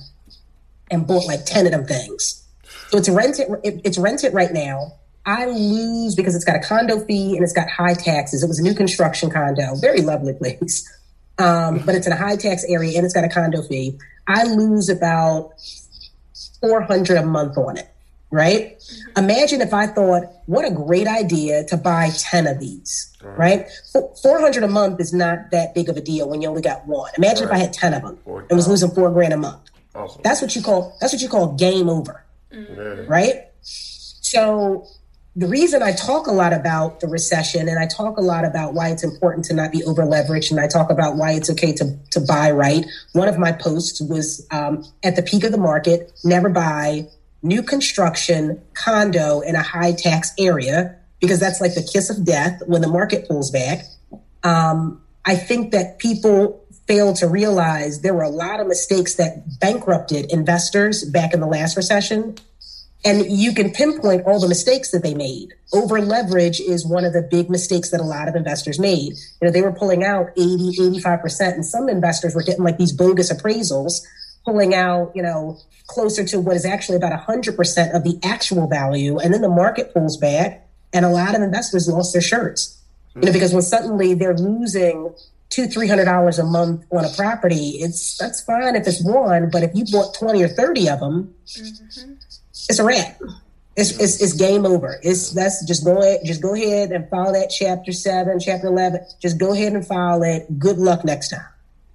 [0.90, 2.44] and bought like 10 of them things.
[2.88, 4.92] So it's rented it, it's rented right now.
[5.26, 8.42] I lose because it's got a condo fee and it's got high taxes.
[8.42, 10.86] It was a new construction condo, very lovely place.
[11.38, 13.98] Um, but it's in a high tax area and it's got a condo fee.
[14.28, 15.52] I lose about
[16.60, 17.92] 400 a month on it,
[18.35, 18.83] right?
[19.16, 23.68] Imagine if I thought, what a great idea to buy 10 of these, right?
[23.92, 26.87] Four- 400 a month is not that big of a deal when you only got
[26.87, 27.12] one.
[27.16, 29.70] Imagine if I had 10 of them Four and was losing four grand a month.
[29.94, 30.20] Awesome.
[30.25, 33.05] That's what you call, that's what you call game over yeah.
[33.07, 33.35] right?
[33.62, 34.87] So
[35.37, 38.75] the reason I talk a lot about the recession and I talk a lot about
[38.75, 41.73] why it's important to not be over leveraged and I talk about why it's okay
[41.75, 42.85] to, to buy right.
[43.12, 47.07] One of my posts was um, at the peak of the market, never buy
[47.44, 52.62] new construction condo in a high tax area because that's like the kiss of death
[52.66, 53.85] when the market pulls back.
[54.42, 59.59] Um, I think that people fail to realize there were a lot of mistakes that
[59.61, 62.37] bankrupted investors back in the last recession.
[63.07, 65.52] And you can pinpoint all the mistakes that they made.
[65.74, 69.12] Over leverage is one of the big mistakes that a lot of investors made.
[69.12, 72.92] You know, they were pulling out 80, 85%, and some investors were getting like these
[72.92, 74.00] bogus appraisals
[74.44, 79.18] pulling out, you know, closer to what is actually about 100% of the actual value.
[79.18, 82.80] And then the market pulls back, and a lot of investors lost their shirts.
[83.14, 85.14] You know, because when suddenly they're losing
[85.48, 89.50] two, three hundred dollars a month on a property, it's that's fine if it's one,
[89.50, 92.12] but if you bought 20 or 30 of them, mm-hmm.
[92.68, 93.20] it's a wrap.
[93.76, 94.98] It's, it's, it's game over.
[95.02, 99.00] It's that's just go ahead, just go ahead and file that chapter seven, chapter eleven.
[99.20, 100.59] Just go ahead and file it.
[100.59, 101.46] Good luck next time.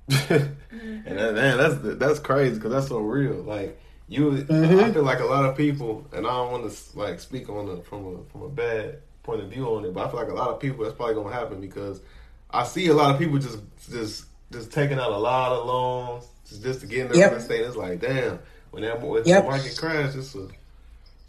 [0.09, 3.43] And that, man, that's that's crazy because that's so real.
[3.43, 4.79] Like you, mm-hmm.
[4.79, 7.69] I feel like a lot of people, and I don't want to like speak on
[7.69, 10.29] it from a from a bad point of view on it, but I feel like
[10.29, 12.01] a lot of people that's probably gonna happen because
[12.49, 13.59] I see a lot of people just
[13.91, 17.31] just just taking out a lot of loans just, just to get in the yep.
[17.31, 17.61] real estate.
[17.61, 18.39] It's like damn,
[18.71, 19.43] when that when yep.
[19.43, 20.47] the market crash, it's a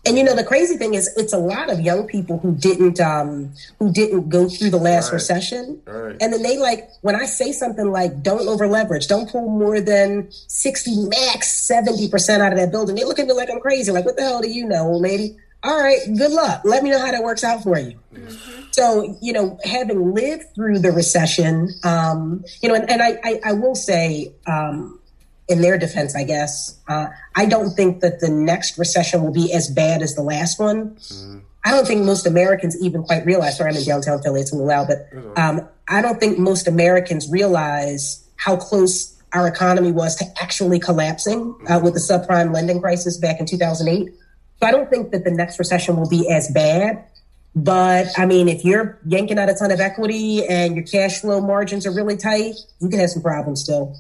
[0.06, 3.00] and you know the crazy thing is, it's a lot of young people who didn't
[3.00, 5.14] um, who didn't go through the last right.
[5.14, 6.16] recession, right.
[6.20, 9.80] and then they like when I say something like "don't over leverage, don't pull more
[9.80, 13.60] than sixty max seventy percent out of that building," they look at me like I'm
[13.60, 13.92] crazy.
[13.92, 15.36] Like, what the hell do you know, old lady?
[15.62, 16.62] All right, good luck.
[16.64, 17.98] Let me know how that works out for you.
[18.14, 18.60] Mm-hmm.
[18.70, 23.40] So, you know, having lived through the recession, um, you know, and, and I, I,
[23.44, 24.99] I, will say, um,
[25.50, 26.78] in their defense, I guess.
[26.88, 30.58] Uh, I don't think that the next recession will be as bad as the last
[30.58, 30.90] one.
[30.90, 31.38] Mm-hmm.
[31.64, 33.58] I don't think most Americans even quite realize.
[33.58, 36.66] Sorry, I'm in downtown Philly; it's a little loud, but um, I don't think most
[36.66, 42.80] Americans realize how close our economy was to actually collapsing uh, with the subprime lending
[42.80, 44.12] crisis back in 2008.
[44.60, 47.04] So I don't think that the next recession will be as bad.
[47.54, 51.40] But I mean, if you're yanking out a ton of equity and your cash flow
[51.40, 53.96] margins are really tight, you can have some problems still.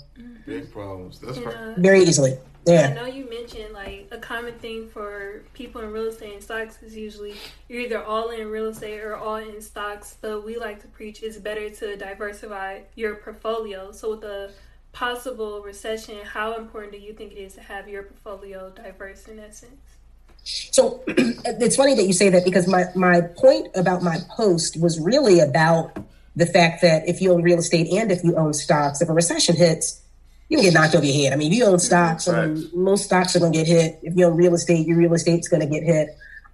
[0.50, 1.20] Big problems.
[1.20, 1.54] That's right.
[1.54, 2.36] Uh, Very easily.
[2.66, 2.88] Yeah.
[2.90, 6.82] I know you mentioned like a common thing for people in real estate and stocks
[6.82, 7.34] is usually
[7.68, 10.16] you're either all in real estate or all in stocks.
[10.20, 13.92] But we like to preach it's better to diversify your portfolio.
[13.92, 14.50] So with a
[14.92, 19.36] possible recession, how important do you think it is to have your portfolio diverse in
[19.36, 19.80] that sense?
[20.42, 24.98] So it's funny that you say that because my, my point about my post was
[24.98, 25.96] really about
[26.36, 29.12] the fact that if you own real estate and if you own stocks, if a
[29.12, 30.02] recession hits,
[30.50, 31.32] you can get knocked over your head.
[31.32, 32.58] I mean, if you own stocks, right.
[32.74, 34.00] Most stocks are going to get hit.
[34.02, 36.08] If you own real estate, your real estate's going to get hit.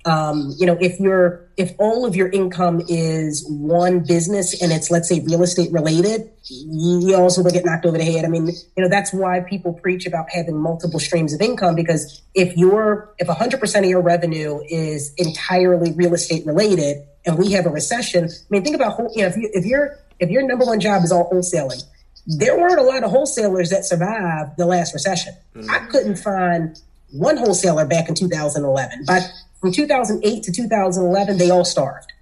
[0.04, 4.88] Um, you know, if you're if all of your income is one business and it's
[4.88, 8.24] let's say real estate related, you also will get knocked over the head.
[8.24, 12.22] I mean, you know, that's why people preach about having multiple streams of income because
[12.34, 17.66] if you're if 100% of your revenue is entirely real estate related and we have
[17.66, 20.66] a recession, I mean, think about you know if you if your if your number
[20.66, 21.82] one job is all wholesaling
[22.26, 25.34] there weren't a lot of wholesalers that survived the last recession.
[25.54, 25.70] Mm-hmm.
[25.70, 26.78] I couldn't find
[27.12, 29.22] one wholesaler back in 2011, but
[29.60, 32.12] from 2008 to 2011, they all starved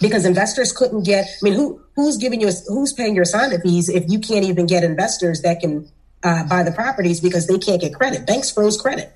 [0.00, 1.26] because investors couldn't get.
[1.26, 4.66] I mean, who who's giving you who's paying your assignment fees if you can't even
[4.66, 5.90] get investors that can
[6.22, 8.26] uh, buy the properties because they can't get credit?
[8.26, 9.12] Banks froze credit.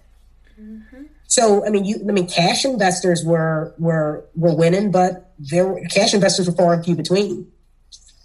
[0.61, 1.05] Mm-hmm.
[1.27, 6.15] So I mean, you I mean, cash investors were were were winning, but there cash
[6.15, 7.51] investors were far and few between.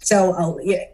[0.00, 0.84] So uh, yeah,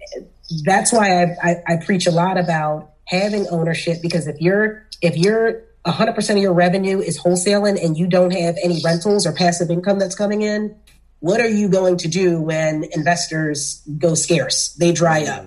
[0.64, 5.16] that's why I, I, I preach a lot about having ownership because if you're if
[5.16, 9.70] you're 100% of your revenue is wholesaling and you don't have any rentals or passive
[9.70, 10.76] income that's coming in,
[11.20, 14.74] what are you going to do when investors go scarce?
[14.74, 15.46] They dry up.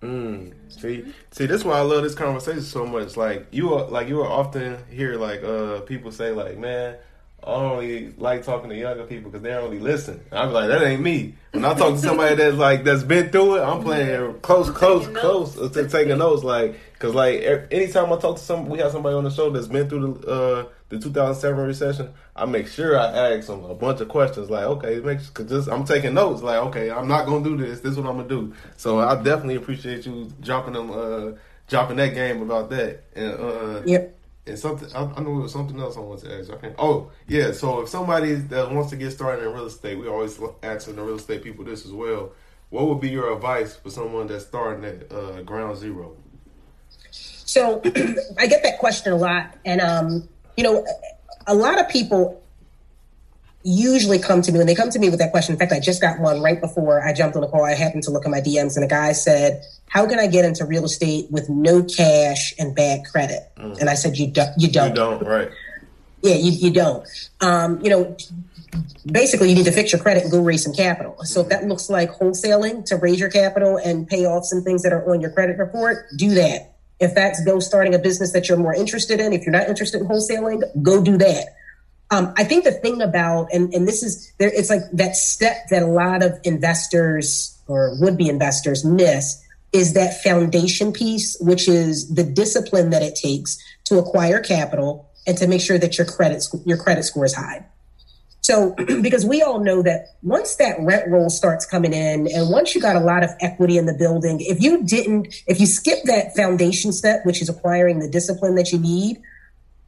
[0.00, 0.54] Mm.
[0.68, 3.16] See, see, that's why I love this conversation so much.
[3.16, 6.96] Like you, are, like you will often hear like uh people say like, man,
[7.44, 10.20] I only like talking to younger people because they don't really listen.
[10.30, 11.34] I'm like, that ain't me.
[11.50, 15.08] When I talk to somebody that's like that's been through it, I'm playing close, close,
[15.08, 16.44] close to taking notes.
[16.44, 19.66] Like, cause like anytime I talk to some, we have somebody on the show that's
[19.66, 22.14] been through the uh, the 2007 recession.
[22.36, 24.48] I make sure I ask them a bunch of questions.
[24.48, 26.42] Like, okay, make cause this, I'm taking notes.
[26.42, 27.80] Like, okay, I'm not gonna do this.
[27.80, 28.54] This is what I'm gonna do.
[28.76, 31.36] So I definitely appreciate you dropping them, uh,
[31.68, 33.02] dropping that game about that.
[33.16, 36.38] And uh, yep and something I, I know it was something else I wanted to
[36.38, 36.50] ask.
[36.50, 36.74] Okay.
[36.78, 37.52] Oh yeah.
[37.52, 41.02] So if somebody that wants to get started in real estate, we always asking the
[41.02, 42.32] real estate people this as well.
[42.70, 46.16] What would be your advice for someone that's starting at uh, ground zero?
[47.10, 47.82] So
[48.38, 50.86] I get that question a lot, and um, you know,
[51.46, 52.41] a lot of people
[53.64, 55.52] usually come to me when they come to me with that question.
[55.52, 57.64] In fact, I just got one right before I jumped on the call.
[57.64, 60.44] I happened to look at my DMs, and a guy said, "How can I get
[60.44, 63.80] into real estate with no cash and bad credit?" Mm.
[63.80, 64.50] And I said, "You don't.
[64.58, 64.90] You don't.
[64.90, 65.22] You don't.
[65.22, 65.50] Right?
[66.22, 67.06] Yeah, you you don't.
[67.40, 68.16] Um, you know."
[69.04, 71.16] Basically, you need to fix your credit and go raise some capital.
[71.24, 74.82] So, if that looks like wholesaling to raise your capital and pay off some things
[74.82, 76.72] that are on your credit report, do that.
[76.98, 80.00] If that's go starting a business that you're more interested in, if you're not interested
[80.00, 81.48] in wholesaling, go do that
[82.12, 85.68] um, I think the thing about, and, and this is there, it's like that step
[85.70, 89.42] that a lot of investors or would be investors miss.
[89.72, 95.38] is that foundation piece, which is the discipline that it takes to acquire capital and
[95.38, 97.64] to make sure that your credit your credit score is high.
[98.42, 102.74] So, because we all know that once that rent roll starts coming in, and once
[102.74, 106.00] you got a lot of equity in the building, if you didn't, if you skip
[106.04, 109.22] that foundation step, which is acquiring the discipline that you need,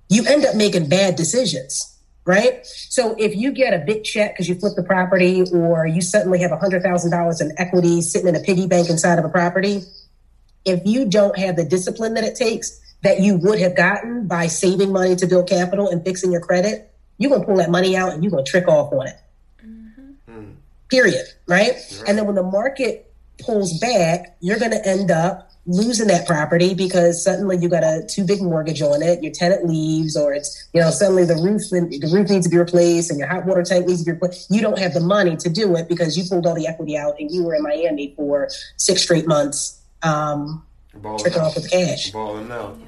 [0.09, 1.94] you end up making bad decisions
[2.25, 2.65] right?
[2.67, 6.41] So if you get a big check because you flip the property or you suddenly
[6.41, 9.83] have $100,000 in equity sitting in a piggy bank inside of a property,
[10.65, 14.47] if you don't have the discipline that it takes that you would have gotten by
[14.47, 17.97] saving money to build capital and fixing your credit, you're going to pull that money
[17.97, 19.17] out and you're going to trick off on it.
[19.63, 20.53] Mm-hmm.
[20.89, 21.27] Period.
[21.47, 21.73] Right?
[21.73, 22.03] right?
[22.09, 26.75] And then when the market pulls back, you're going to end up losing that property
[26.75, 30.69] because suddenly you got a too big mortgage on it, your tenant leaves, or it's
[30.73, 33.63] you know suddenly the roof the roof needs to be replaced and your hot water
[33.63, 34.51] tank needs to be replaced.
[34.51, 37.15] You don't have the money to do it because you pulled all the equity out
[37.19, 40.65] and you were in Miami for six straight months, um,
[41.19, 42.11] tricking off with the cash.
[42.11, 42.79] Balling out.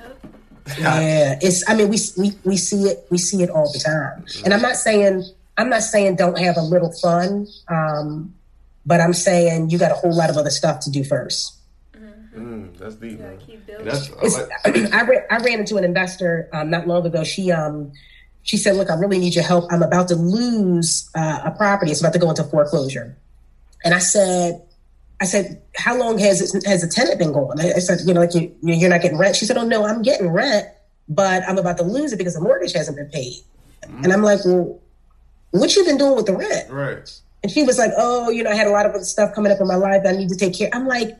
[0.79, 1.69] yeah, it's.
[1.69, 3.07] I mean, we we we see it.
[3.11, 4.25] We see it all the time.
[4.45, 5.25] And I'm not saying
[5.57, 8.35] I'm not saying don't have a little fun, um,
[8.85, 11.56] but I'm saying you got a whole lot of other stuff to do first.
[12.37, 13.19] Mm, that's deep.
[13.19, 13.39] Man.
[13.83, 17.25] That's, I, like- I, ran, I ran into an investor um, not long ago.
[17.25, 17.93] She um
[18.43, 19.73] she said, "Look, I really need your help.
[19.73, 21.91] I'm about to lose uh, a property.
[21.91, 23.17] It's about to go into foreclosure."
[23.85, 24.63] And I said,
[25.21, 27.59] I said, how long has it, has the tenant been gone?
[27.61, 29.37] I said, you know, like you, you're not getting rent.
[29.37, 30.67] She said, oh no, I'm getting rent,
[31.09, 33.43] but I'm about to lose it because the mortgage hasn't been paid.
[33.85, 34.05] Mm-hmm.
[34.05, 34.81] And I'm like, well,
[35.53, 36.71] what you been doing with the rent?
[36.71, 37.21] Right.
[37.43, 39.53] And she was like, oh, you know, I had a lot of other stuff coming
[39.53, 40.69] up in my life that I need to take care.
[40.69, 40.75] Of.
[40.75, 41.17] I'm like,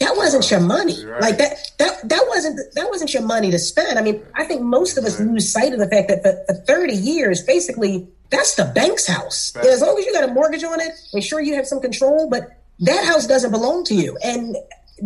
[0.00, 1.04] that wasn't your money.
[1.04, 1.20] Right.
[1.20, 3.98] Like that, that, that wasn't, that wasn't your money to spend.
[3.98, 5.28] I mean, I think most of us right.
[5.28, 9.54] lose sight of the fact that for, for 30 years, basically, that's the bank's house.
[9.54, 9.66] Right.
[9.66, 12.28] As long as you got a mortgage on it, make sure you have some control,
[12.28, 14.16] but that house doesn't belong to you.
[14.24, 14.56] And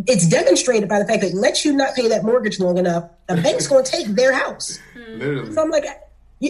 [0.06, 3.36] it's demonstrated by the fact that let you not pay that mortgage long enough, the
[3.36, 4.78] bank's going to take their house.
[5.08, 5.52] Literally.
[5.52, 5.84] So I'm like,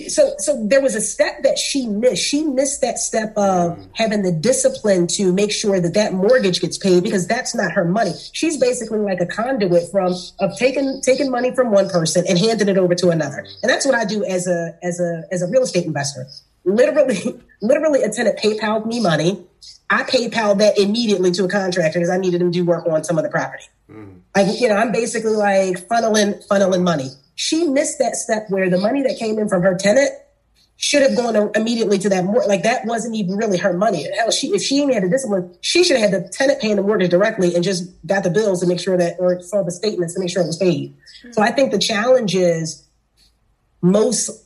[0.08, 2.22] so so there was a step that she missed.
[2.22, 3.88] She missed that step of mm.
[3.94, 7.84] having the discipline to make sure that that mortgage gets paid because that's not her
[7.84, 8.12] money.
[8.32, 12.68] She's basically like a conduit from of taking taking money from one person and handing
[12.68, 13.46] it over to another.
[13.62, 16.26] And that's what I do as a as a as a real estate investor.
[16.64, 19.46] Literally, literally, a tenant PayPal me money.
[19.88, 23.04] I PayPal that immediately to a contractor because I needed him to do work on
[23.04, 23.64] some of the property.
[23.88, 24.20] Mm.
[24.34, 27.10] Like, you know, I'm basically like funneling, funneling money.
[27.36, 30.10] She missed that step where the money that came in from her tenant
[30.78, 34.06] should have gone immediately to that more like that wasn't even really her money.
[34.18, 36.82] Hell, she if she had a discipline, she should have had the tenant paying the
[36.82, 40.14] mortgage directly and just got the bills to make sure that or saw the statements
[40.14, 40.90] to make sure it was paid.
[40.90, 41.32] Mm-hmm.
[41.32, 42.86] So I think the challenge is
[43.80, 44.44] most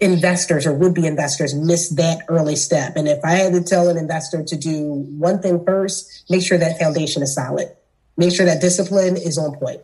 [0.00, 2.96] investors or would be investors miss that early step.
[2.96, 6.58] And if I had to tell an investor to do one thing first, make sure
[6.58, 7.68] that foundation is solid.
[8.16, 9.80] Make sure that discipline is on point.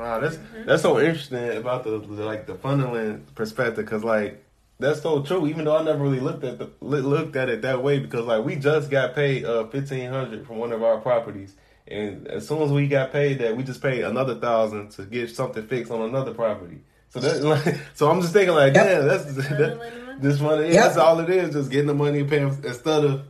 [0.00, 4.42] Wow, that's that's so interesting about the, the like the funneling perspective because like
[4.78, 5.46] that's so true.
[5.46, 8.42] Even though I never really looked at the looked at it that way because like
[8.42, 11.54] we just got paid uh fifteen hundred from one of our properties,
[11.86, 15.28] and as soon as we got paid that, we just paid another thousand to get
[15.28, 16.80] something fixed on another property.
[17.10, 18.86] So that, like, so I'm just thinking like, yep.
[18.86, 20.68] damn, that's that, this money.
[20.68, 20.74] Yep.
[20.74, 23.26] That's all it is, just getting the money and paying instead of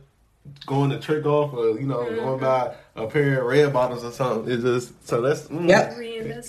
[0.65, 2.15] going to trick off or you know mm-hmm.
[2.15, 4.51] going by a pair of red bottoms or something.
[4.51, 5.67] It's just so that's mm.
[5.67, 5.95] yep.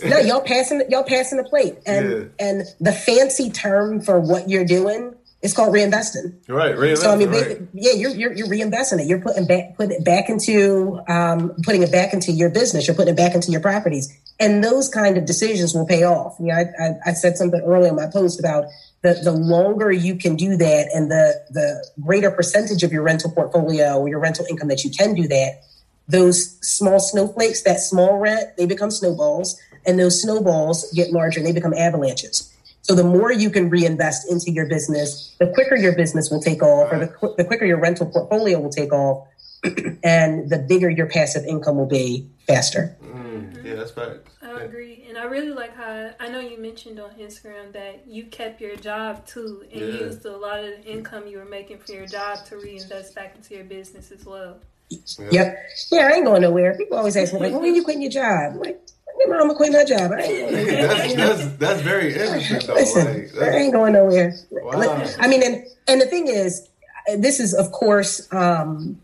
[0.05, 2.47] no, y'all passing y'all passing the plate, and yeah.
[2.47, 6.35] and the fancy term for what you're doing it's called reinvesting.
[6.49, 6.99] Right, reinvesting.
[6.99, 7.59] So I mean, right.
[7.75, 9.09] yeah, you're, you're you're reinvesting it.
[9.09, 12.87] You're putting back putting it back into um, putting it back into your business.
[12.87, 16.37] You're putting it back into your properties, and those kind of decisions will pay off.
[16.39, 18.67] You know, I, I, I said something earlier in my post about
[19.03, 23.33] the the longer you can do that, and the the greater percentage of your rental
[23.33, 25.61] portfolio or your rental income that you can do that.
[26.09, 31.47] Those small snowflakes, that small rent, they become snowballs, and those snowballs get larger and
[31.47, 32.53] they become avalanches.
[32.83, 36.63] So the more you can reinvest into your business, the quicker your business will take
[36.63, 39.29] off, or the, qu- the quicker your rental portfolio will take off,
[40.03, 42.97] and the bigger your passive income will be faster.
[43.05, 44.27] Mm, yeah, that's fact.
[44.43, 48.25] I agree, and I really like how I know you mentioned on Instagram that you
[48.25, 50.01] kept your job too, and yeah.
[50.01, 53.37] used a lot of the income you were making from your job to reinvest back
[53.37, 54.59] into your business as well.
[55.31, 55.59] Yep.
[55.91, 56.77] Yeah, I ain't going nowhere.
[56.77, 58.81] People always ask me like, "When are you quitting your job?" I'm like,
[59.25, 60.11] I'm gonna quit my job.
[60.17, 62.75] that's, that's, that's very interesting though.
[62.75, 64.35] Listen, like, I ain't going nowhere.
[64.51, 65.07] Wow.
[65.19, 66.69] I mean, and and the thing is,
[67.17, 69.01] this is of course, um,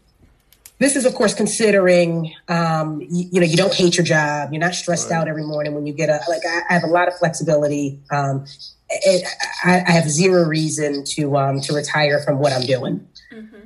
[0.78, 4.60] this is of course considering, um, you, you, know, you don't hate your job, you're
[4.60, 5.16] not stressed right.
[5.16, 6.22] out every morning when you get up.
[6.28, 8.00] Like I, I have a lot of flexibility.
[8.10, 8.44] Um,
[8.90, 9.26] it,
[9.64, 13.06] I, I, have zero reason to um, to retire from what I'm doing.
[13.32, 13.56] Mm-hmm.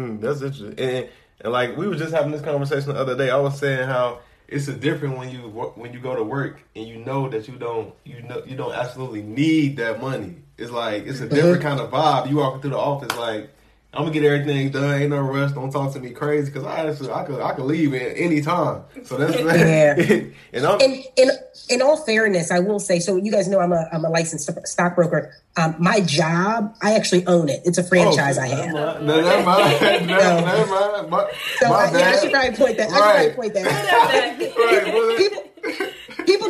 [0.00, 0.78] Mm, that's interesting.
[0.78, 1.08] And,
[1.40, 3.30] and like we were just having this conversation the other day.
[3.30, 5.40] I was saying how it's a different when you
[5.74, 8.74] when you go to work and you know that you don't you know you don't
[8.74, 10.36] absolutely need that money.
[10.56, 11.68] It's like it's a different mm-hmm.
[11.68, 12.30] kind of vibe.
[12.30, 13.50] You walking through the office like
[13.96, 15.00] I'm gonna get everything done.
[15.00, 15.52] Ain't no rush.
[15.52, 18.42] Don't talk to me crazy because I actually, I could I could leave at any
[18.42, 18.82] time.
[19.04, 19.94] So that's yeah.
[20.52, 21.30] and I'm, in, in
[21.70, 23.00] in all fairness, I will say.
[23.00, 25.34] So you guys know I'm a I'm a licensed stockbroker.
[25.56, 27.62] Um, my job, I actually own it.
[27.64, 28.74] It's a franchise oh, I have.
[29.02, 29.80] No, never mind.
[30.06, 31.10] Never, never mind.
[31.10, 32.90] My, so my I, yeah, I should probably point that.
[32.90, 33.00] Right.
[33.00, 33.66] I should probably point that.
[34.36, 35.45] right, people, people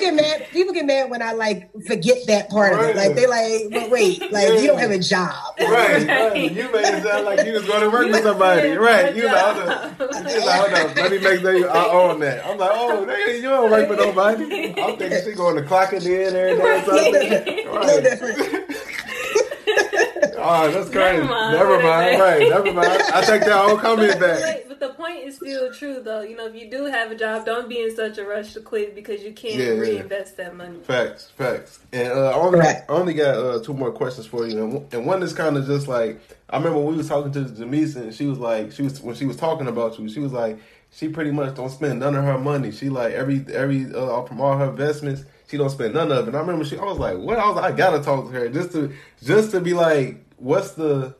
[0.06, 0.48] get mad.
[0.50, 2.90] People get mad when I like forget that part right.
[2.90, 2.96] of it.
[2.96, 4.60] Like they like, but wait, like yeah.
[4.60, 5.54] you don't have a job.
[5.58, 6.06] Right.
[6.06, 6.52] right.
[6.56, 8.70] You made it sound like you was going to work with somebody.
[8.70, 9.14] Right.
[9.14, 10.10] You like, hold.
[10.10, 10.96] You like, hold.
[10.96, 12.46] Let me make sure I own that.
[12.46, 14.80] I'm like, oh, you don't work with nobody.
[14.80, 17.66] I'm thinking she going to clock it in every day or something.
[17.68, 17.86] Right.
[17.86, 18.95] No different.
[20.38, 21.18] Oh, that's crazy.
[21.18, 21.56] Never mind.
[21.56, 22.20] Never mind.
[22.20, 22.48] Right.
[22.48, 23.02] Never mind.
[23.14, 24.64] I take that whole comment back.
[24.68, 26.20] But the point is still true, though.
[26.20, 28.60] You know, if you do have a job, don't be in such a rush to
[28.60, 30.78] quit because you can't yeah, reinvest that money.
[30.80, 31.30] Facts.
[31.30, 31.80] Facts.
[31.92, 35.06] And uh, I only got, I only got uh, two more questions for you, and
[35.06, 38.26] one is kind of just like I remember we was talking to Jamise, and she
[38.26, 40.58] was like, she was when she was talking about you, she was like,
[40.92, 42.70] she pretty much don't spend none of her money.
[42.70, 46.28] She like every every uh, from all her investments she don't spend none of it.
[46.28, 47.38] And I remember she, I was like, what?
[47.38, 50.72] I was like, I gotta talk to her just to just to be like, what's
[50.72, 51.14] the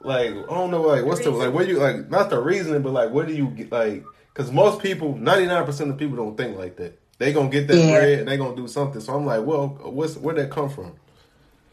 [0.00, 0.30] like?
[0.30, 1.52] I don't know, like what's the, the like?
[1.52, 2.10] What you like?
[2.10, 3.72] Not the reasoning, but like, what do you get?
[3.72, 6.98] Like, because most people, ninety nine percent of people don't think like that.
[7.18, 7.98] They gonna get that yeah.
[7.98, 9.00] bread and they gonna do something.
[9.00, 10.92] So I'm like, well, what's where that come from?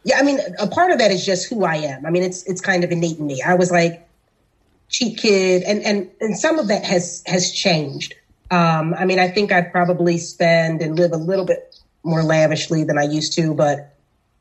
[0.04, 2.06] Yeah, I mean, a part of that is just who I am.
[2.06, 3.42] I mean, it's it's kind of innate in me.
[3.42, 4.08] I was like
[4.90, 8.14] cheap kid, and and and some of that has has changed.
[8.52, 12.84] Um, I mean, I think I probably spend and live a little bit more lavishly
[12.84, 13.95] than I used to, but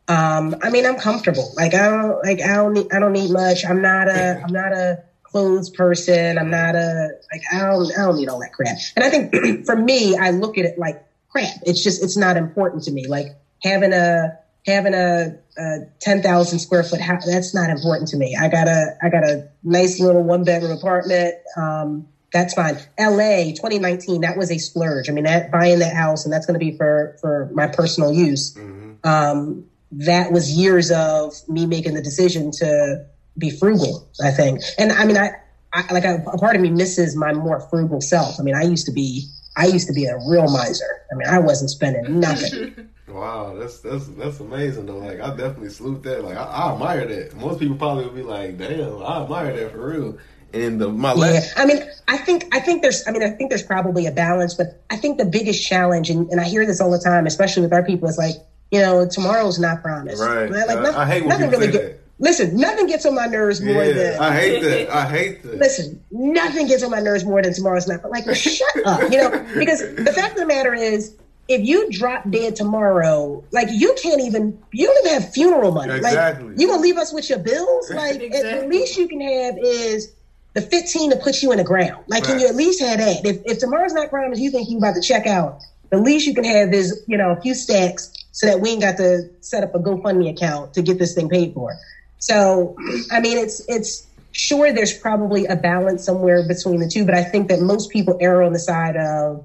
[0.07, 1.53] um, I mean, I'm comfortable.
[1.57, 3.65] Like I don't like I don't need I don't need much.
[3.65, 6.39] I'm not a I'm not a clothes person.
[6.39, 8.77] I'm not a like I don't I don't need all that crap.
[8.97, 11.55] And I think for me, I look at it like crap.
[11.63, 13.07] It's just it's not important to me.
[13.07, 13.29] Like
[13.63, 18.37] having a having a, a ten thousand square foot house that's not important to me.
[18.39, 21.35] I got a I got a nice little one bedroom apartment.
[21.57, 22.75] Um, that's fine.
[22.99, 25.09] LA 2019, that was a splurge.
[25.09, 28.13] I mean, that buying that house, and that's going to be for for my personal
[28.13, 28.55] use.
[28.55, 29.09] Mm-hmm.
[29.09, 29.67] Um,
[29.99, 33.07] that was years of me making the decision to
[33.39, 34.09] be frugal.
[34.23, 35.33] I think, and I mean, I,
[35.73, 38.39] I like a, a part of me misses my more frugal self.
[38.39, 41.03] I mean, I used to be I used to be a real miser.
[41.13, 42.89] I mean, I wasn't spending nothing.
[43.09, 44.99] wow, that's that's that's amazing though.
[44.99, 46.25] Like, I definitely salute that.
[46.25, 47.37] Like, I, I admire that.
[47.37, 50.19] Most people probably would be like, "Damn, I admire that for real."
[50.53, 51.63] And the my last, yeah.
[51.63, 54.55] I mean, I think I think there's I mean I think there's probably a balance,
[54.55, 57.63] but I think the biggest challenge, and, and I hear this all the time, especially
[57.63, 58.37] with our people, is like
[58.71, 60.23] you know tomorrow's not promised.
[60.23, 60.51] Right.
[60.51, 63.93] Like, nothing, I hate nothing really get, Listen, nothing gets on my nerves more yeah,
[63.93, 64.91] than I hate that.
[64.91, 65.59] I hate that.
[65.59, 68.03] Listen, nothing gets on my nerves more than tomorrow's not.
[68.03, 69.31] But like, shut up, you know?
[69.59, 71.17] Because the fact of the matter is,
[71.49, 75.93] if you drop dead tomorrow, like you can't even you don't even have funeral money.
[75.93, 76.51] Exactly.
[76.51, 77.91] Like you gonna leave us with your bills?
[77.95, 78.51] Like exactly.
[78.51, 80.13] at the least you can have is
[80.55, 82.05] the 15 to put you in the ground.
[82.07, 82.31] Like, right.
[82.31, 83.27] can you at least have that?
[83.27, 86.35] If, if tomorrow's not promised, you think you about to check out, the least you
[86.35, 89.63] can have is, you know, a few stacks so that we ain't got to set
[89.63, 91.73] up a GoFundMe account to get this thing paid for.
[92.19, 92.77] So,
[93.11, 97.23] I mean, it's, it's, sure there's probably a balance somewhere between the two, but I
[97.23, 99.45] think that most people err on the side of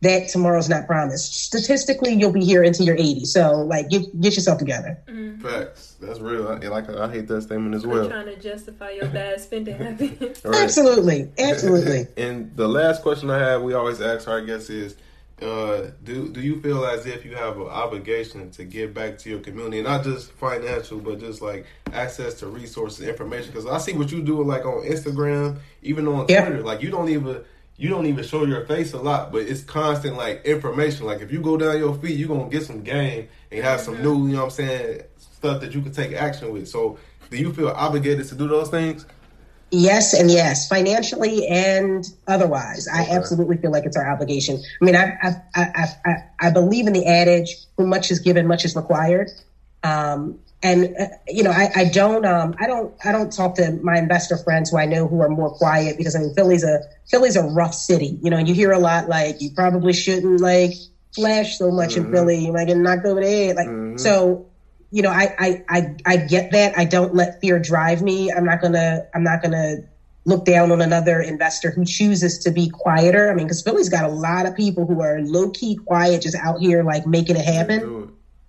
[0.00, 1.44] that tomorrow's not promised.
[1.44, 3.26] Statistically, you'll be here into your 80s.
[3.26, 4.98] So, like, get get yourself together.
[5.06, 5.40] Mm-hmm.
[5.40, 5.96] Facts.
[6.00, 6.48] That's real.
[6.48, 8.08] I, like I hate that statement as well.
[8.08, 10.44] trying to justify your bad spending habits.
[10.44, 10.62] right.
[10.62, 12.08] Absolutely, absolutely.
[12.16, 14.96] and the last question I have, we always ask our guests is.
[15.42, 19.28] Uh, do do you feel as if you have an obligation to give back to
[19.28, 23.48] your community, not just financial, but just like access to resources, information?
[23.48, 26.44] Because I see what you do, like on Instagram, even on yeah.
[26.44, 26.62] Twitter.
[26.62, 27.44] Like you don't even
[27.76, 31.06] you don't even show your face a lot, but it's constant like information.
[31.06, 34.00] Like if you go down your feet, you're gonna get some game and have some
[34.02, 36.68] new, you know what I'm saying, stuff that you can take action with.
[36.68, 36.98] So
[37.30, 39.04] do you feel obligated to do those things?
[39.76, 42.86] Yes and yes, financially and otherwise.
[42.86, 44.62] I absolutely feel like it's our obligation.
[44.80, 48.46] I mean, I I, I I I believe in the adage, "Who much is given,
[48.46, 49.30] much is required."
[49.82, 53.72] Um, and uh, you know I, I don't um, I don't I don't talk to
[53.82, 56.80] my investor friends who I know who are more quiet because I mean Philly's a
[57.10, 60.40] Philly's a rough city you know and you hear a lot like you probably shouldn't
[60.40, 60.72] like
[61.14, 62.06] flash so much mm-hmm.
[62.06, 63.98] in Philly you might get knocked over the head like mm-hmm.
[63.98, 64.46] so
[64.90, 66.76] you know I, I I I get that.
[66.78, 68.30] I don't let fear drive me.
[68.32, 69.76] I'm not gonna I'm not gonna
[70.26, 73.30] look down on another investor who chooses to be quieter.
[73.30, 76.36] I mean because Philly's got a lot of people who are low key quiet just
[76.36, 77.80] out here like making it happen.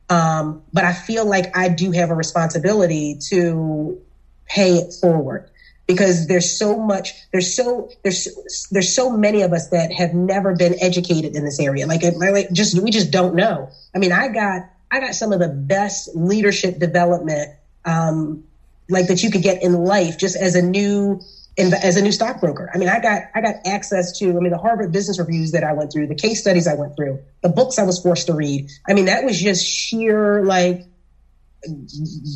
[0.10, 4.00] Um, but I feel like I do have a responsibility to
[4.46, 5.44] pay it forward.
[5.88, 8.28] because there's so much there's so there's
[8.72, 11.86] there's so many of us that have never been educated in this area.
[11.88, 13.70] Like like just we just don't know.
[13.94, 14.62] I mean i got
[14.96, 17.50] i got some of the best leadership development
[17.86, 18.43] um
[18.89, 21.20] like that you could get in life just as a new
[21.58, 24.58] as a new stockbroker i mean i got i got access to i mean the
[24.58, 27.80] harvard business reviews that i went through the case studies i went through the books
[27.80, 30.82] i was forced to read i mean that was just sheer like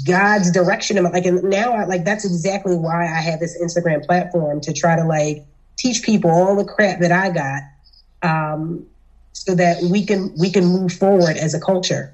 [0.05, 0.97] God's direction.
[0.97, 4.73] And like, and now I like, that's exactly why I have this Instagram platform to
[4.73, 5.43] try to like
[5.77, 7.61] teach people all the crap that I got.
[8.21, 8.85] Um,
[9.33, 12.09] so that we can, we can move forward as a culture.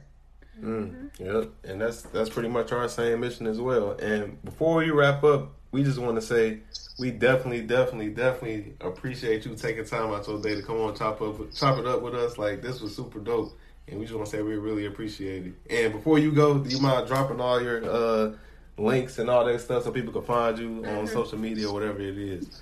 [0.61, 1.51] Mm, yep.
[1.63, 3.91] And that's, that's pretty much our same mission as well.
[3.91, 6.59] And before we wrap up, we just want to say,
[6.97, 11.21] we definitely, definitely, definitely appreciate you taking time out your day to come on chop
[11.21, 12.37] up, chop it up with us.
[12.37, 13.57] Like this was super dope.
[13.87, 15.53] And we just want to say we really appreciate it.
[15.69, 18.31] And before you go, do you mind dropping all your uh,
[18.77, 21.99] links and all that stuff so people can find you on social media or whatever
[21.99, 22.61] it is?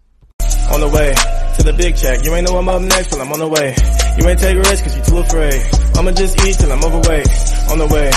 [0.70, 1.14] On the way
[1.56, 2.24] to the big check.
[2.24, 3.74] You ain't know I'm up next, but I'm on the way.
[4.18, 5.60] You ain't take a risk cause you too afraid.
[5.96, 7.26] I'ma just eat till I'm overweight.
[7.70, 8.08] On the way.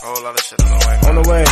[0.00, 0.98] Whole lot of shit on the way.
[1.08, 1.44] On the way